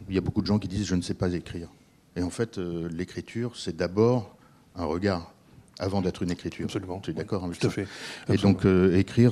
[0.09, 1.69] Il y a beaucoup de gens qui disent je ne sais pas écrire.
[2.15, 4.35] Et en fait, euh, l'écriture, c'est d'abord
[4.75, 5.31] un regard
[5.77, 6.65] avant d'être une écriture.
[6.65, 6.99] Absolument.
[7.01, 7.87] Tu es d'accord avec Tout à fait.
[8.33, 9.31] Et donc, euh, écrire,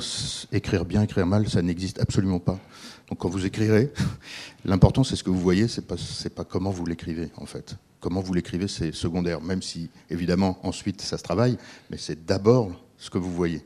[0.51, 2.59] écrire bien, écrire mal, ça n'existe absolument pas.
[3.09, 3.91] Donc, quand vous écrirez,
[4.63, 7.77] l'important, c'est ce que vous voyez, c'est pas, c'est pas comment vous l'écrivez, en fait.
[7.99, 11.57] Comment vous l'écrivez, c'est secondaire, même si, évidemment, ensuite, ça se travaille,
[11.89, 13.63] mais c'est d'abord ce que vous voyez.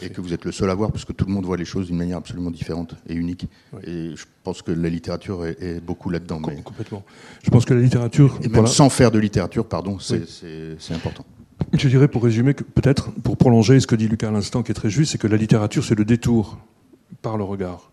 [0.00, 1.64] Et que vous êtes le seul à voir, parce que tout le monde voit les
[1.64, 3.46] choses d'une manière absolument différente et unique.
[3.84, 6.40] Et je pense que la littérature est, beaucoup là-dedans.
[6.64, 7.04] Complètement.
[7.42, 8.38] Je pense que la littérature...
[8.42, 11.24] Et même sans faire de littérature, pardon, c'est important.
[11.72, 14.74] Je dirais pour résumer, peut-être, pour prolonger ce que dit Lucas à l'instant, qui est
[14.74, 16.58] très juste, c'est que la littérature, c'est le détour
[17.22, 17.92] par le regard.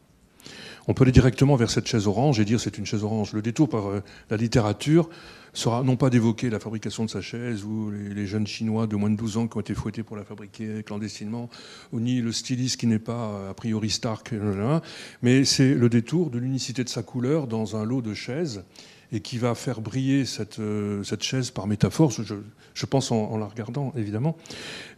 [0.87, 3.33] On peut aller directement vers cette chaise orange et dire c'est une chaise orange.
[3.33, 5.09] Le détour par euh, la littérature
[5.53, 9.09] sera non pas d'évoquer la fabrication de sa chaise ou les, jeunes Chinois de moins
[9.09, 11.49] de 12 ans qui ont été fouettés pour la fabriquer clandestinement,
[11.91, 14.33] ou ni le styliste qui n'est pas a priori Stark,
[15.21, 18.63] mais c'est le détour de l'unicité de sa couleur dans un lot de chaises
[19.11, 23.47] et qui va faire briller cette, euh, cette chaise par métaphore, je, pense en, la
[23.47, 24.37] regardant évidemment,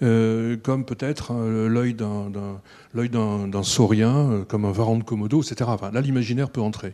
[0.02, 5.70] euh, comme peut-être euh, l'œil d'un saurien, comme un varan de Komodo, etc.
[5.74, 6.94] Enfin, là, l'imaginaire peut entrer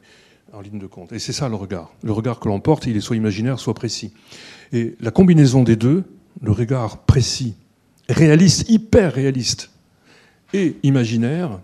[0.54, 1.12] en ligne de compte.
[1.12, 1.92] Et c'est ça le regard.
[2.04, 4.14] Le regard que l'on porte, il est soit imaginaire, soit précis.
[4.74, 6.04] Et la combinaison des deux,
[6.42, 7.56] le regard précis,
[8.10, 9.70] réaliste, hyper réaliste,
[10.54, 11.60] et imaginaire,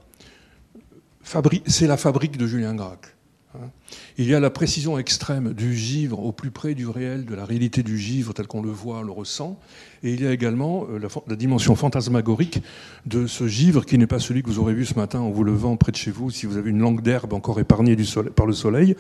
[1.66, 3.13] c'est la fabrique de Julien Gracq.
[3.56, 3.70] Hein.
[4.18, 7.46] Il y a la précision extrême du givre au plus près du réel, de la
[7.46, 9.60] réalité du givre tel qu'on le voit, le ressent.
[10.04, 12.62] Et il y a également euh, la, dimension fantasmagorique
[13.06, 15.44] de ce givre qui n'est pas celui que vous aurez vu ce matin en vous
[15.44, 17.96] levant près de chez vous, si vous avez une langue d'herbe encore épargnée
[18.36, 18.96] par le soleil,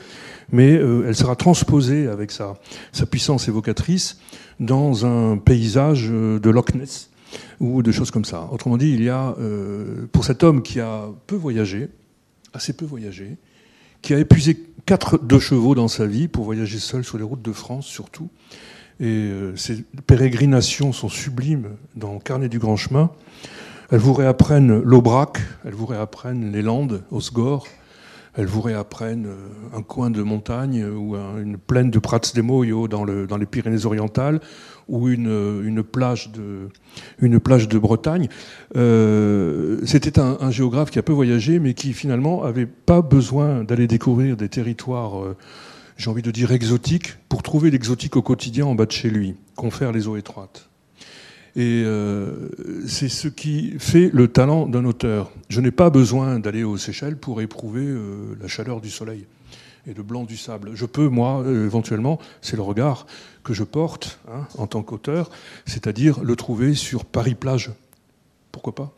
[0.51, 2.56] mais euh, elle sera transposée avec sa,
[2.91, 4.20] sa, puissance évocatrice
[4.60, 7.10] dans un paysage euh, de Loch Ness
[7.60, 8.47] ou de choses comme ça.
[8.51, 9.36] Autrement dit, il y a,
[10.12, 11.89] pour cet homme qui a peu voyagé,
[12.54, 13.38] assez peu voyagé,
[14.04, 17.41] qui a épuisé quatre deux chevaux dans sa vie pour voyager seul sur les routes
[17.41, 18.30] de France surtout.
[18.99, 23.10] Et euh, ces pérégrinations sont sublimes dans Carnet du Grand Chemin.
[23.91, 27.66] Elles vous réapprennent l'Aubrac, elles vous réapprennent les Landes, Osgore,
[28.36, 32.20] elles vous réapprennent euh, un coin de montagne ou une plaine de Prats
[32.89, 34.41] dans, dans les Pyrénées-Orientales,
[34.88, 36.69] ou une, une, plage, de,
[37.19, 38.27] une plage de Bretagne.
[38.75, 43.88] Euh, c'était un, géographe qui a peu voyagé, mais qui finalement n'avait pas besoin d'aller
[43.88, 45.36] découvrir des territoires, euh,
[45.97, 49.36] j'ai envie de dire exotiques, pour trouver l'exotique au quotidien en bas de chez lui,
[49.55, 50.69] confère les eaux étroites.
[51.55, 52.49] Et euh,
[52.88, 55.31] c'est ce qui fait le talent d'un auteur.
[55.49, 57.88] Je n'ai pas besoin d'aller aux Seychelles pour éprouver
[58.41, 59.27] la chaleur du soleil
[59.86, 60.71] et le blanc du sable.
[60.73, 63.05] Je peux, moi, éventuellement, c'est le regard
[63.44, 65.30] que je porte hein, en tant qu'auteur,
[65.66, 67.72] c'est-à-dire le trouver sur Paris-Plage.
[68.52, 68.94] Pourquoi pas?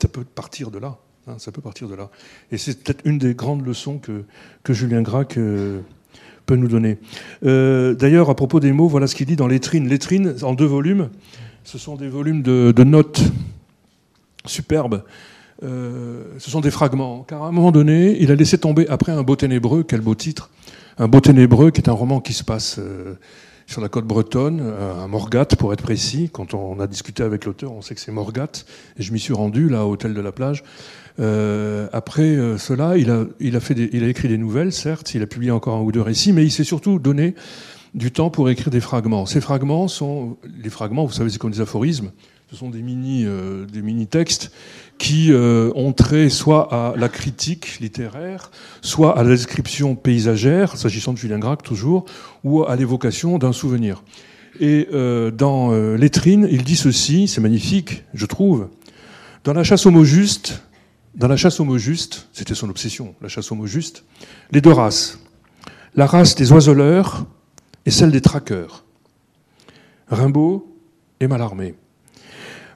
[0.00, 0.98] Ça peut partir de là.
[1.26, 2.10] Hein, ça peut partir de là.
[2.52, 4.24] Et c'est peut-être une des grandes leçons que,
[4.62, 6.98] que Julien Gracq peut nous donner.
[7.44, 9.88] Euh, d'ailleurs, à propos des mots, voilà ce qu'il dit dans Lettrine.
[9.88, 11.10] Lettrine, en deux volumes,
[11.64, 13.22] ce sont des volumes de, de notes
[14.46, 15.02] superbes
[15.62, 17.24] euh, ce sont des fragments.
[17.26, 20.14] Car à un moment donné, il a laissé tomber, après un beau ténébreux, quel beau
[20.14, 20.50] titre,
[20.98, 23.14] un beau ténébreux qui est un roman qui se passe euh,
[23.66, 24.62] sur la côte bretonne,
[25.02, 26.30] à Morgat pour être précis.
[26.32, 28.50] Quand on a discuté avec l'auteur, on sait que c'est Morgat,
[28.98, 30.64] et je m'y suis rendu là, au hôtel de la plage.
[31.20, 35.76] Euh, après cela, il a, il a écrit des nouvelles, certes, il a publié encore
[35.76, 37.34] un ou deux récits, mais il s'est surtout donné
[37.94, 39.26] du temps pour écrire des fragments.
[39.26, 42.10] Ces fragments sont, les fragments, vous savez, c'est comme des aphorismes,
[42.50, 43.26] ce sont des mini,
[43.74, 44.50] mini textes
[44.98, 48.50] qui euh, ont trait soit à la critique littéraire,
[48.82, 52.04] soit à la description paysagère, s'agissant de Julien Gracq toujours,
[52.44, 54.02] ou à l'évocation d'un souvenir.
[54.60, 58.68] Et euh, dans euh, Lettrine, il dit ceci, c'est magnifique, je trouve.
[59.44, 60.62] Dans la chasse au mot juste,
[61.14, 61.60] dans la chasse
[62.32, 64.04] c'était son obsession, la chasse au mot juste,
[64.50, 65.20] les deux races.
[65.94, 67.26] La race des oiseleurs
[67.86, 68.84] et celle des traqueurs.
[70.08, 70.76] Rimbaud
[71.20, 71.74] et Mallarmé.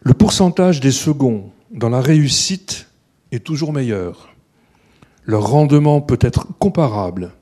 [0.04, 2.88] Le pourcentage des seconds dans la réussite
[3.30, 4.34] est toujours meilleur.
[5.24, 7.32] Leur rendement peut être comparable,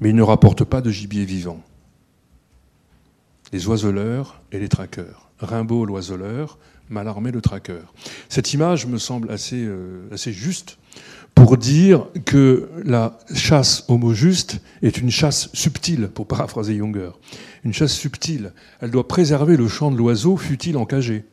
[0.00, 1.62] mais ils ne rapportent pas de gibier vivant.
[3.52, 5.30] Les oiseleurs et les traqueurs.
[5.38, 6.58] Rimbaud l'oiseleur,
[6.90, 7.92] Mallarmé le traqueur.
[8.28, 10.78] Cette image me semble assez, euh, assez juste
[11.34, 17.10] pour dire que la chasse au mot juste est une chasse subtile, pour paraphraser Junger.
[17.62, 18.52] Une chasse subtile.
[18.80, 21.24] Elle doit préserver le chant de l'oiseau, fut-il encagé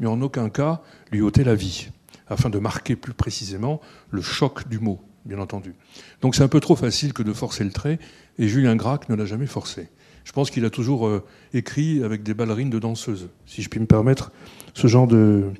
[0.00, 0.80] mais en aucun cas
[1.12, 1.90] lui ôter la vie,
[2.26, 3.80] afin de marquer plus précisément
[4.10, 5.74] le choc du mot, bien entendu.
[6.22, 7.98] Donc c'est un peu trop facile que de forcer le trait,
[8.38, 9.88] et Julien Gracq ne l'a jamais forcé.
[10.24, 11.24] Je pense qu'il a toujours euh,
[11.54, 14.32] écrit avec des ballerines de danseuses, si je puis me permettre
[14.74, 15.50] ce genre de,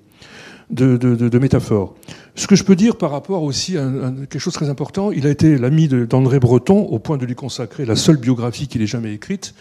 [1.38, 1.96] métaphore.
[2.34, 3.90] Ce que je peux dire par rapport aussi à,
[4.30, 7.34] quelque chose de très important, il a été l'ami d'André Breton, au point de lui
[7.34, 9.54] consacrer la seule biographie qu'il ait jamais écrite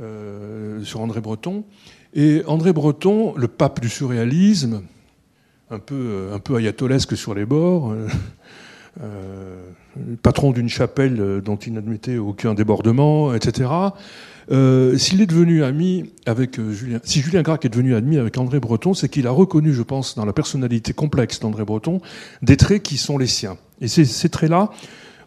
[0.00, 1.64] euh, sur André Breton.
[2.14, 4.82] Et André Breton, le pape du surréalisme,
[5.70, 8.08] un peu, euh, ayatolesque sur les bords, euh,
[9.02, 9.62] euh,
[10.22, 13.70] patron d'une chapelle dont il n'admettait aucun débordement, etc.
[14.50, 18.94] S'il est devenu ami avec Julien, si Julien Gracq est devenu ami avec André Breton,
[18.94, 22.00] c'est qu'il a reconnu, je pense, dans la personnalité complexe d'André Breton,
[22.42, 23.58] des traits qui sont les siens.
[23.80, 24.70] Et ces, traits-là,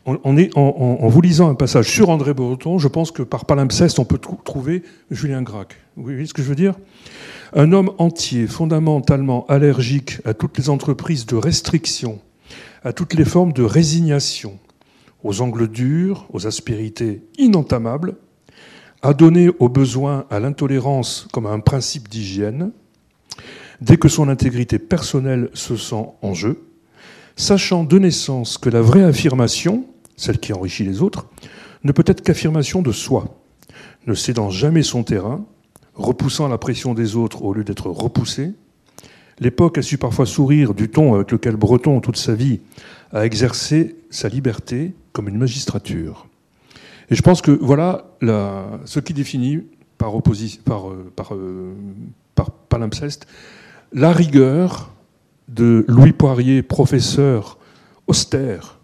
[0.06, 4.20] en, vous lisant un passage sur André Breton, je pense que par palimpseste, on peut
[4.44, 5.81] trouver Julien Gracq.
[5.98, 6.76] Vous voyez ce que je veux dire.
[7.54, 12.20] Un homme entier, fondamentalement allergique à toutes les entreprises de restriction,
[12.84, 14.58] à toutes les formes de résignation,
[15.24, 18.16] aux angles durs, aux aspérités inentamables,
[19.02, 22.72] à donner au besoin, à l'intolérance comme à un principe d'hygiène,
[23.82, 26.64] dès que son intégrité personnelle se sent en jeu,
[27.36, 29.86] sachant de naissance que la vraie affirmation,
[30.16, 31.28] celle qui enrichit les autres,
[31.84, 33.42] ne peut être qu'affirmation de soi,
[34.08, 35.46] ne cédant jamais son terrain,
[35.96, 38.52] repoussant la pression des autres au lieu d'être repoussé.
[39.40, 42.60] L'époque a su parfois sourire du ton avec lequel Breton, toute sa vie,
[43.12, 46.28] a exercé sa liberté comme une magistrature.
[47.10, 48.06] Et je pense que voilà
[48.86, 49.64] ce qui définit
[49.98, 50.14] par,
[50.66, 51.74] par, euh, par, euh,
[52.36, 53.28] par palimpseste
[53.94, 54.94] la rigueur
[55.50, 57.58] de Louis Poirier, professeur
[58.08, 58.80] austère.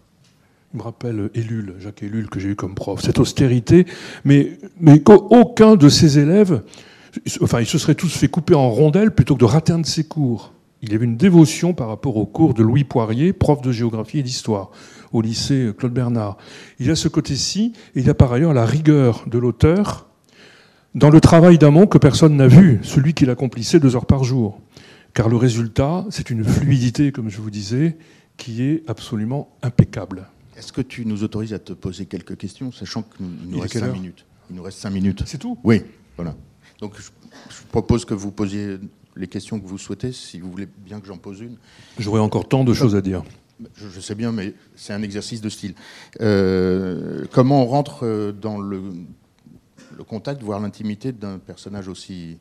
[0.74, 3.00] Il me rappelle Ellul, Jacques Ellul, que j'ai eu comme prof.
[3.00, 3.86] Cette austérité,
[4.24, 6.62] mais, mais qu'aucun de ses élèves,
[7.40, 9.86] enfin, ils se seraient tous fait couper en rondelles plutôt que de rater un de
[9.86, 10.52] ses cours.
[10.82, 14.20] Il y avait une dévotion par rapport au cours de Louis Poirier, prof de géographie
[14.20, 14.70] et d'histoire
[15.12, 16.36] au lycée Claude Bernard.
[16.78, 20.06] Il y a ce côté-ci, et il y a par ailleurs la rigueur de l'auteur
[20.94, 24.60] dans le travail d'amont que personne n'a vu, celui qu'il accomplissait deux heures par jour.
[25.14, 27.96] Car le résultat, c'est une fluidité, comme je vous disais,
[28.36, 30.28] qui est absolument impeccable.
[30.56, 33.92] Est-ce que tu nous autorises à te poser quelques questions, sachant qu'il nous, reste cinq
[33.92, 35.22] minutes Il nous reste cinq minutes.
[35.26, 35.58] C'est tout?
[35.64, 35.82] Oui,
[36.16, 36.34] voilà.
[36.80, 37.10] Donc je,
[37.70, 38.78] propose que vous posiez
[39.16, 41.56] les questions que vous souhaitez, si vous voulez bien que j'en pose une.
[41.98, 43.22] J'aurais encore tant de choses à dire.
[43.74, 45.74] Je, sais bien, mais c'est un exercice de style.
[46.20, 48.80] Euh, comment on rentre euh, dans le,
[49.96, 52.38] le contact, voire l'intimité d'un personnage aussi,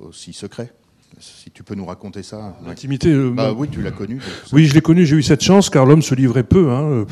[0.00, 0.72] aussi secret?
[1.18, 2.56] Si tu peux nous raconter ça.
[2.64, 4.20] L'intimité euh, bah, Oui, tu l'as connu.
[4.52, 6.70] Oui, je l'ai connu, j'ai eu cette chance, car l'homme se livrait peu.
[6.70, 7.06] Hein.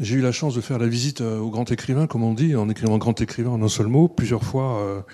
[0.00, 2.68] J'ai eu la chance de faire la visite au grand écrivain, comme on dit, en
[2.70, 5.04] écrivant grand écrivain en un seul mot, plusieurs fois.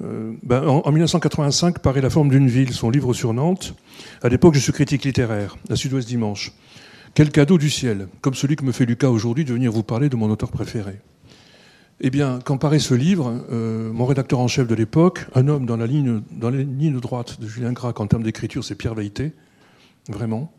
[0.00, 3.74] Ben, en, en, 1985 paraît La forme d'une ville, son livre sur Nantes.
[4.22, 6.52] À l'époque, je suis critique littéraire, à Sud-Ouest Dimanche.
[7.14, 10.08] Quel cadeau du ciel, comme celui que me fait Lucas aujourd'hui de venir vous parler
[10.08, 11.00] de mon auteur préféré.
[12.00, 15.66] Eh bien, quand paraît ce livre, euh, mon rédacteur en chef de l'époque, un homme
[15.66, 16.20] dans la ligne,
[17.00, 19.32] droite de Julien Gracq en termes d'écriture, c'est Pierre Veilleté,
[20.08, 20.52] vraiment.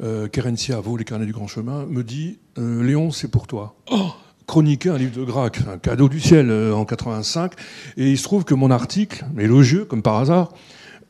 [0.00, 3.74] Euh, Kerencia les carnets du grand chemin, me dit euh, Léon, c'est pour toi.
[3.90, 4.12] Oh
[4.48, 7.52] chroniquer un livre de Gracq, un cadeau du ciel euh, en 85,
[7.98, 10.52] et il se trouve que mon article, élogieux comme par hasard,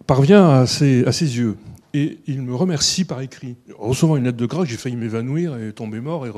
[0.07, 1.57] parvient à ses, yeux.
[1.95, 3.57] Et il me remercie par écrit.
[3.79, 6.31] Recevant une lettre de grâce, j'ai failli m'évanouir et tomber mort et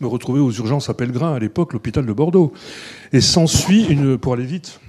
[0.00, 2.52] me retrouver aux urgences à Pellegrin, à l'époque, l'hôpital de Bordeaux.
[3.12, 4.80] Et s'ensuit, pour aller vite,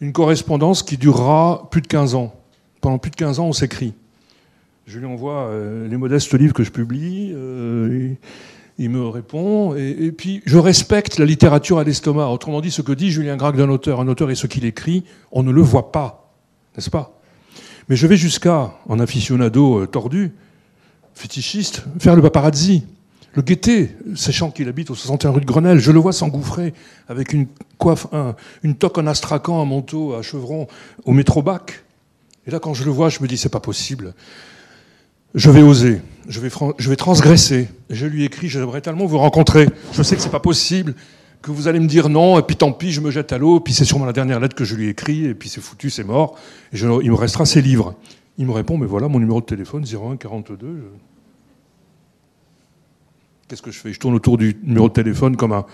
[0.00, 2.34] une correspondance qui durera plus de 15 ans.
[2.80, 3.94] Pendant plus de 15 ans, on s'écrit.
[4.86, 7.32] Je lui envoie euh, les modestes livres que je publie.
[7.34, 8.14] Euh,
[8.78, 12.28] il me répond, et, puis je respecte la littérature à l'estomac.
[12.28, 15.04] Autrement dit, ce que dit Julien Gracq d'un auteur, un auteur et ce qu'il écrit,
[15.30, 16.32] on ne le voit pas,
[16.76, 17.18] n'est-ce pas?
[17.88, 20.32] Mais je vais jusqu'à, en aficionado euh, tordu,
[21.14, 22.84] fétichiste, faire le paparazzi,
[23.34, 25.78] le guetter, sachant qu'il habite au 61 rue de Grenelle.
[25.78, 26.74] Je le vois s'engouffrer
[27.08, 27.46] avec une
[27.78, 28.06] coiffe,
[28.62, 30.66] une toque en astracan, un manteau à chevron
[31.04, 31.84] au métro bac.
[32.46, 34.14] Et là, quand je le vois, je me dis, c'est pas possible.
[35.34, 37.68] Je vais oser, je vais, transgresser.
[37.90, 39.68] Je lui écris, j'aimerais tellement vous rencontrer.
[39.92, 40.94] Je sais que c'est pas possible
[41.40, 43.58] que vous allez me dire non, et puis tant pis, je me jette à l'eau,
[43.58, 46.04] puis c'est sûrement la dernière lettre que je lui écris, et puis c'est foutu, c'est
[46.04, 46.38] mort,
[46.72, 47.96] et il me restera ses livres.
[48.38, 50.84] Il me répond, mais voilà mon numéro de téléphone, 01 42.
[53.48, 53.92] Qu'est-ce que je fais?
[53.92, 55.66] Je tourne autour du numéro de téléphone comme un,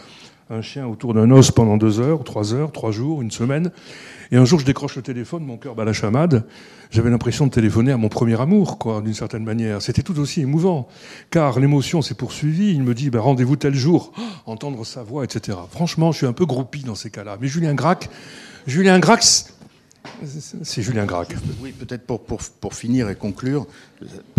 [0.50, 3.70] un chien autour d'un os pendant deux heures, trois heures, trois jours, une semaine.
[4.30, 6.44] Et un jour, je décroche le téléphone, mon cœur bat la chamade.
[6.90, 9.82] J'avais l'impression de téléphoner à mon premier amour, quoi, d'une certaine manière.
[9.82, 10.88] C'était tout aussi émouvant,
[11.30, 12.70] car l'émotion s'est poursuivie.
[12.72, 14.12] Il me dit, ben, rendez-vous tel jour,
[14.46, 15.58] entendre sa voix, etc.
[15.70, 17.36] Franchement, je suis un peu groupi dans ces cas-là.
[17.40, 18.08] Mais Julien Gracq,
[18.66, 19.22] Julien Gracq,
[20.24, 21.34] c'est Julien Gracq.
[21.62, 23.66] Oui, peut-être pour, pour, pour, finir et conclure,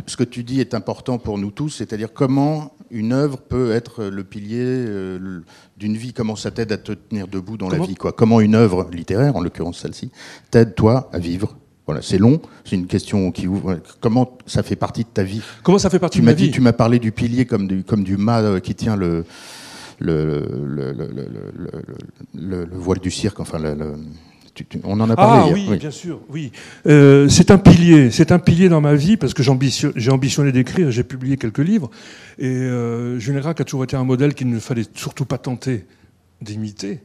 [0.07, 4.05] ce que tu dis est important pour nous tous, c'est-à-dire comment une œuvre peut être
[4.05, 5.41] le pilier euh,
[5.77, 8.11] d'une vie, comment ça t'aide à te tenir debout dans la vie, quoi.
[8.11, 10.11] Comment une œuvre littéraire, en l'occurrence celle-ci,
[10.51, 11.55] t'aide toi à vivre.
[11.85, 13.79] Voilà, c'est long, c'est une question qui ouvre.
[13.99, 15.41] Comment ça fait partie de ta vie?
[15.63, 16.51] Comment ça fait partie de ma vie?
[16.51, 19.25] Tu m'as parlé du pilier comme du, comme du mât euh, qui tient le,
[19.97, 20.91] le, le,
[22.35, 23.75] le, le voile du cirque, enfin le,
[24.83, 25.49] on en a parlé.
[25.49, 26.51] Ah oui, bien sûr, oui.
[26.87, 30.91] Euh, c'est un pilier, c'est un pilier dans ma vie parce que j'ai ambitionné d'écrire,
[30.91, 31.89] j'ai publié quelques livres
[32.37, 35.85] et euh, Gracq a toujours été un modèle qu'il ne fallait surtout pas tenter
[36.41, 37.01] d'imiter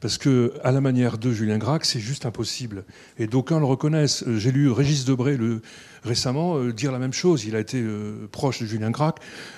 [0.00, 2.84] Parce que, à la manière de Julien Gracq, c'est juste impossible.
[3.18, 4.24] Et d'aucuns le reconnaissent.
[4.36, 5.38] J'ai lu Régis Debray
[6.04, 7.46] récemment euh, dire la même chose.
[7.46, 9.16] Il a été euh, proche de Julien Gracq.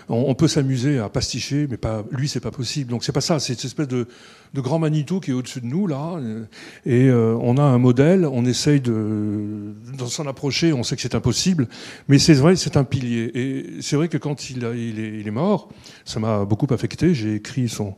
[0.08, 2.90] On, peut s'amuser à pasticher, mais pas, lui, c'est pas possible.
[2.90, 3.40] Donc c'est pas ça.
[3.40, 4.06] C'est cette espèce de,
[4.54, 6.18] grand Manitou qui est au-dessus de nous là.
[6.18, 6.44] Euh,
[6.86, 8.24] et on a un modèle.
[8.24, 9.74] On essaye de,
[10.06, 10.72] s'en approcher.
[10.72, 11.66] On sait que c'est impossible,
[12.06, 13.32] mais c'est vrai, c'est un pilier.
[13.34, 15.68] Et c'est vrai que quand il est mort,
[16.04, 17.12] ça m'a beaucoup affecté.
[17.12, 17.96] J'ai écrit son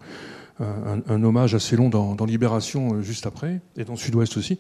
[0.61, 4.59] un, hommage assez long dans, Libération juste après, et dans Sud-Ouest aussi.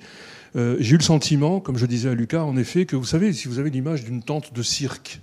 [0.56, 3.32] Euh, j'ai eu le sentiment, comme je disais à Lucas, en effet, que vous savez,
[3.32, 5.20] si vous avez l'image d'une tente de cirque,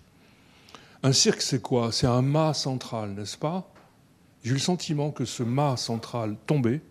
[1.04, 1.92] un cirque, c'est quoi?
[1.92, 3.70] C'est un mât central, n'est-ce pas?
[4.44, 6.82] J'ai eu le sentiment que ce mât central tombait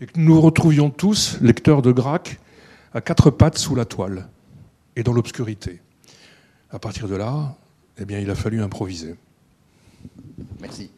[0.00, 2.40] et que nous retrouvions tous, lecteurs de Grac,
[2.92, 4.28] à quatre pattes sous la toile
[4.96, 5.80] et dans l'obscurité.
[6.70, 7.56] À partir de là,
[7.98, 9.14] eh bien, il a fallu improviser.
[10.60, 10.90] Merci.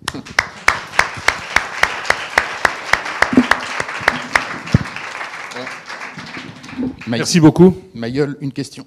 [7.08, 7.74] Merci beaucoup.
[7.94, 8.86] Mayol, une question.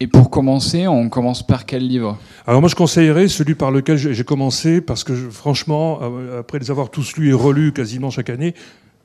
[0.00, 2.18] Et pour commencer, on commence par quel livre?
[2.46, 6.70] Alors moi je conseillerais celui par lequel j'ai commencé, parce que franchement, euh, après les
[6.70, 8.54] avoir tous lus et relus quasiment chaque année,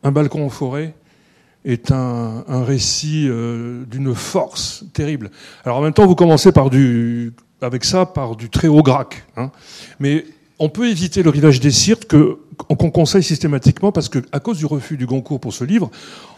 [0.03, 0.93] Un balcon en forêt
[1.65, 5.31] est un, récit euh, d'une force terrible.
[5.63, 9.25] Alors en même temps, vous commencez par du, avec ça par du très haut grac.
[9.37, 9.49] Hein.
[9.99, 10.25] Mais
[10.59, 14.97] on peut éviter le rivage des Sirtes qu'on conseille systématiquement parce qu'à cause du refus
[14.97, 15.89] du Goncourt pour ce livre,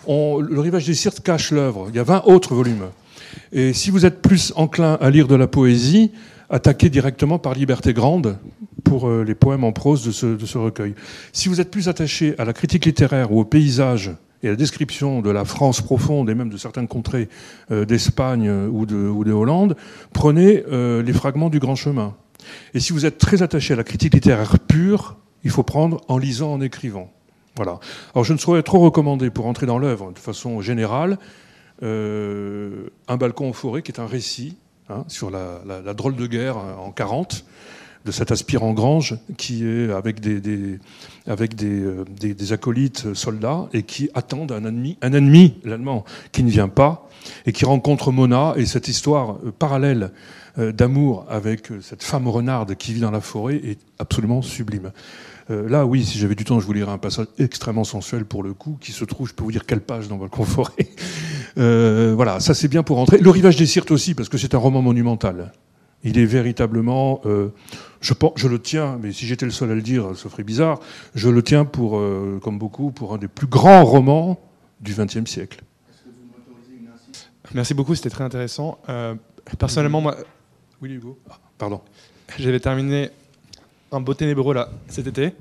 [0.08, 1.88] le rivage des Sirtes cache l'œuvre.
[1.90, 2.86] Il y a 20 autres volumes.
[3.52, 6.12] Et si vous êtes plus enclin à lire de la poésie,
[6.50, 8.38] attaquez directement par Liberté Grande
[8.84, 10.94] pour euh, les poèmes en prose de ce, recueil.
[11.34, 14.12] Si vous êtes plus attaché à la critique littéraire ou au paysage
[14.44, 17.30] et à la description de la France profonde et même de certaines contrées
[17.72, 19.76] euh, d'Espagne ou de, ou de Hollande,
[20.14, 22.16] prenez euh, les fragments du Grand Chemin
[22.74, 26.18] et si vous êtes très attaché à la critique littéraire pure, il faut prendre en
[26.18, 27.12] lisant, en écrivant.
[27.56, 27.80] Voilà.
[28.14, 31.18] Alors je ne saurais trop recommander pour entrer dans l'œuvre de façon générale
[31.84, 34.58] euh, Un balcon en forêt, qui est un récit
[34.90, 37.46] hein, sur la, drôle de guerre en 40
[38.06, 40.80] de cet aspirant Grange qui est avec des,
[41.26, 46.44] avec euh, des, des, acolytes soldats et qui attendent un ennemi, un ennemi, l'allemand, qui
[46.44, 47.10] ne vient pas
[47.48, 50.10] et qui rencontre Mona et cette histoire euh, parallèle euh,
[50.58, 54.92] d'amour avec euh, cette femme renarde qui vit dans la forêt est absolument sublime.
[55.50, 58.42] Euh, là, oui, si j'avais du temps, je vous lirais un passage extrêmement sensuel pour
[58.42, 60.88] le coup, qui se trouve, je peux vous dire quelle page dans Balcon Forêt.
[61.56, 63.18] voilà, ça c'est bien pour entrer.
[63.18, 65.52] Le rivage des Sirtes aussi, parce que c'est un roman monumental.
[66.04, 67.22] Il est véritablement,
[68.02, 70.80] je, je, le tiens, mais si j'étais le seul à le dire, ça ferait bizarre,
[71.16, 72.00] je le tiens pour,
[72.42, 74.40] comme beaucoup, pour un des plus grands romans
[74.82, 75.64] du XXe siècle.
[77.54, 78.78] Merci beaucoup, c'était très intéressant.
[79.58, 80.16] personnellement, moi,
[80.82, 81.20] oui, Hugo.
[81.30, 81.82] Ah, pardon.
[82.40, 83.10] J'avais terminé
[83.92, 85.34] Un beau ténébreux là cet été.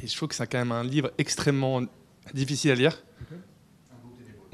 [0.00, 1.82] Et je trouve que c'est quand même un livre extrêmement
[2.32, 3.02] difficile à lire.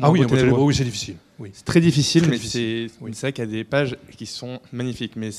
[0.01, 1.17] Ah oui, un beau ténébreux, oui, c'est difficile.
[1.39, 1.51] Oui.
[1.53, 5.17] C'est très difficile, mais c'est vrai qu'il y a des pages qui sont magnifiques.
[5.17, 5.31] Mais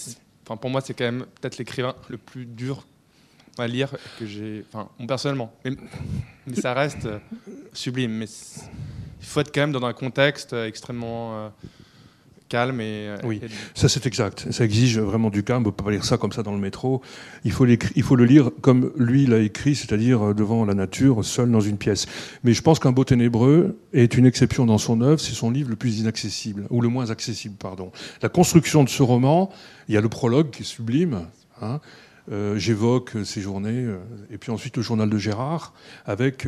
[0.45, 2.85] enfin, pour moi, c'est quand même peut-être l'écrivain le plus dur
[3.57, 4.65] à lire que j'ai.
[4.71, 5.53] Enfin, personnellement.
[5.63, 5.71] Mais,
[6.47, 7.07] mais, ça reste
[7.73, 8.11] sublime.
[8.11, 11.37] Mais il faut être quand même dans un contexte extrêmement.
[11.37, 11.49] Euh,
[12.49, 13.07] calme et.
[13.07, 13.41] Euh, oui,
[13.73, 14.47] ça c'est exact.
[14.51, 15.63] Ça exige vraiment du calme.
[15.63, 17.01] On ne peut pas lire ça comme ça dans le métro.
[17.43, 21.23] Il faut, il faut le lire comme lui l'a écrit, c'est-à-dire euh, devant la nature,
[21.23, 22.05] seul dans une pièce.
[22.43, 25.19] Mais je pense qu'un beau ténébreux est une exception dans son œuvre.
[25.19, 27.91] C'est son livre le plus inaccessible, ou le moins accessible, pardon.
[28.21, 29.49] La construction de ce roman,
[29.87, 31.27] il y a le prologue qui est sublime.
[31.61, 31.79] Hein.
[32.31, 33.85] Euh, j'évoque ces journées,
[34.31, 35.73] et puis ensuite le journal de Gérard,
[36.05, 36.47] avec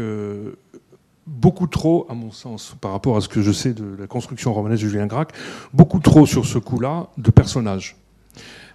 [1.27, 4.53] beaucoup trop, à mon sens, par rapport à ce que je sais de la construction
[4.53, 5.31] romanesque de Julien Gracq,
[5.73, 7.97] beaucoup trop sur ce coup-là de personnages.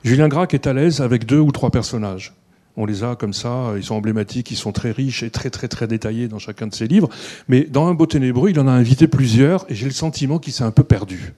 [0.04, 2.34] Julien Gracq est à l'aise avec deux ou trois personnages.
[2.76, 5.68] On les a comme ça, ils sont emblématiques, ils sont très riches et très très
[5.68, 7.08] très détaillés dans chacun de ses livres.
[7.48, 10.52] Mais dans Un beau ténébreux, il en a invité plusieurs et j'ai le sentiment qu'il
[10.52, 11.34] s'est un peu perdu.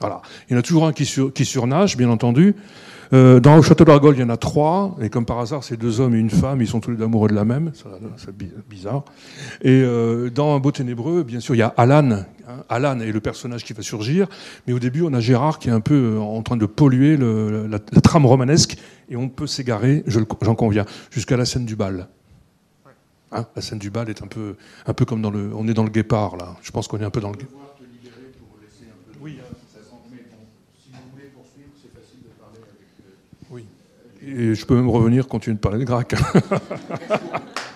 [0.00, 0.22] Voilà.
[0.48, 1.04] Il y en a toujours un qui,
[1.34, 2.54] qui surnage, bien entendu,
[3.12, 5.76] euh, dans le château d'Argol, il y en a trois, et comme par hasard, c'est
[5.76, 7.72] deux hommes et une femme, ils sont tous les deux amoureux de la même,
[8.16, 8.36] c'est
[8.68, 9.04] bizarre.
[9.62, 12.10] Et euh, dans Un beau ténébreux, bien sûr, il y a Alan.
[12.12, 12.24] Hein.
[12.68, 14.28] Alan est le personnage qui va surgir,
[14.66, 17.16] mais au début, on a Gérard qui est un peu euh, en train de polluer
[17.16, 18.76] la, trame romanesque,
[19.08, 22.08] et on peut s'égarer, j'en conviens, jusqu'à la scène du bal.
[23.32, 24.56] Hein, la scène du bal est un peu,
[24.86, 25.50] un peu comme dans le.
[25.54, 26.56] On est dans le guépard, là.
[26.62, 27.76] Je pense qu'on est un peu dans le guépard.
[29.20, 29.38] Oui.
[34.26, 36.14] Et je peux même revenir, continuer de parler de grec.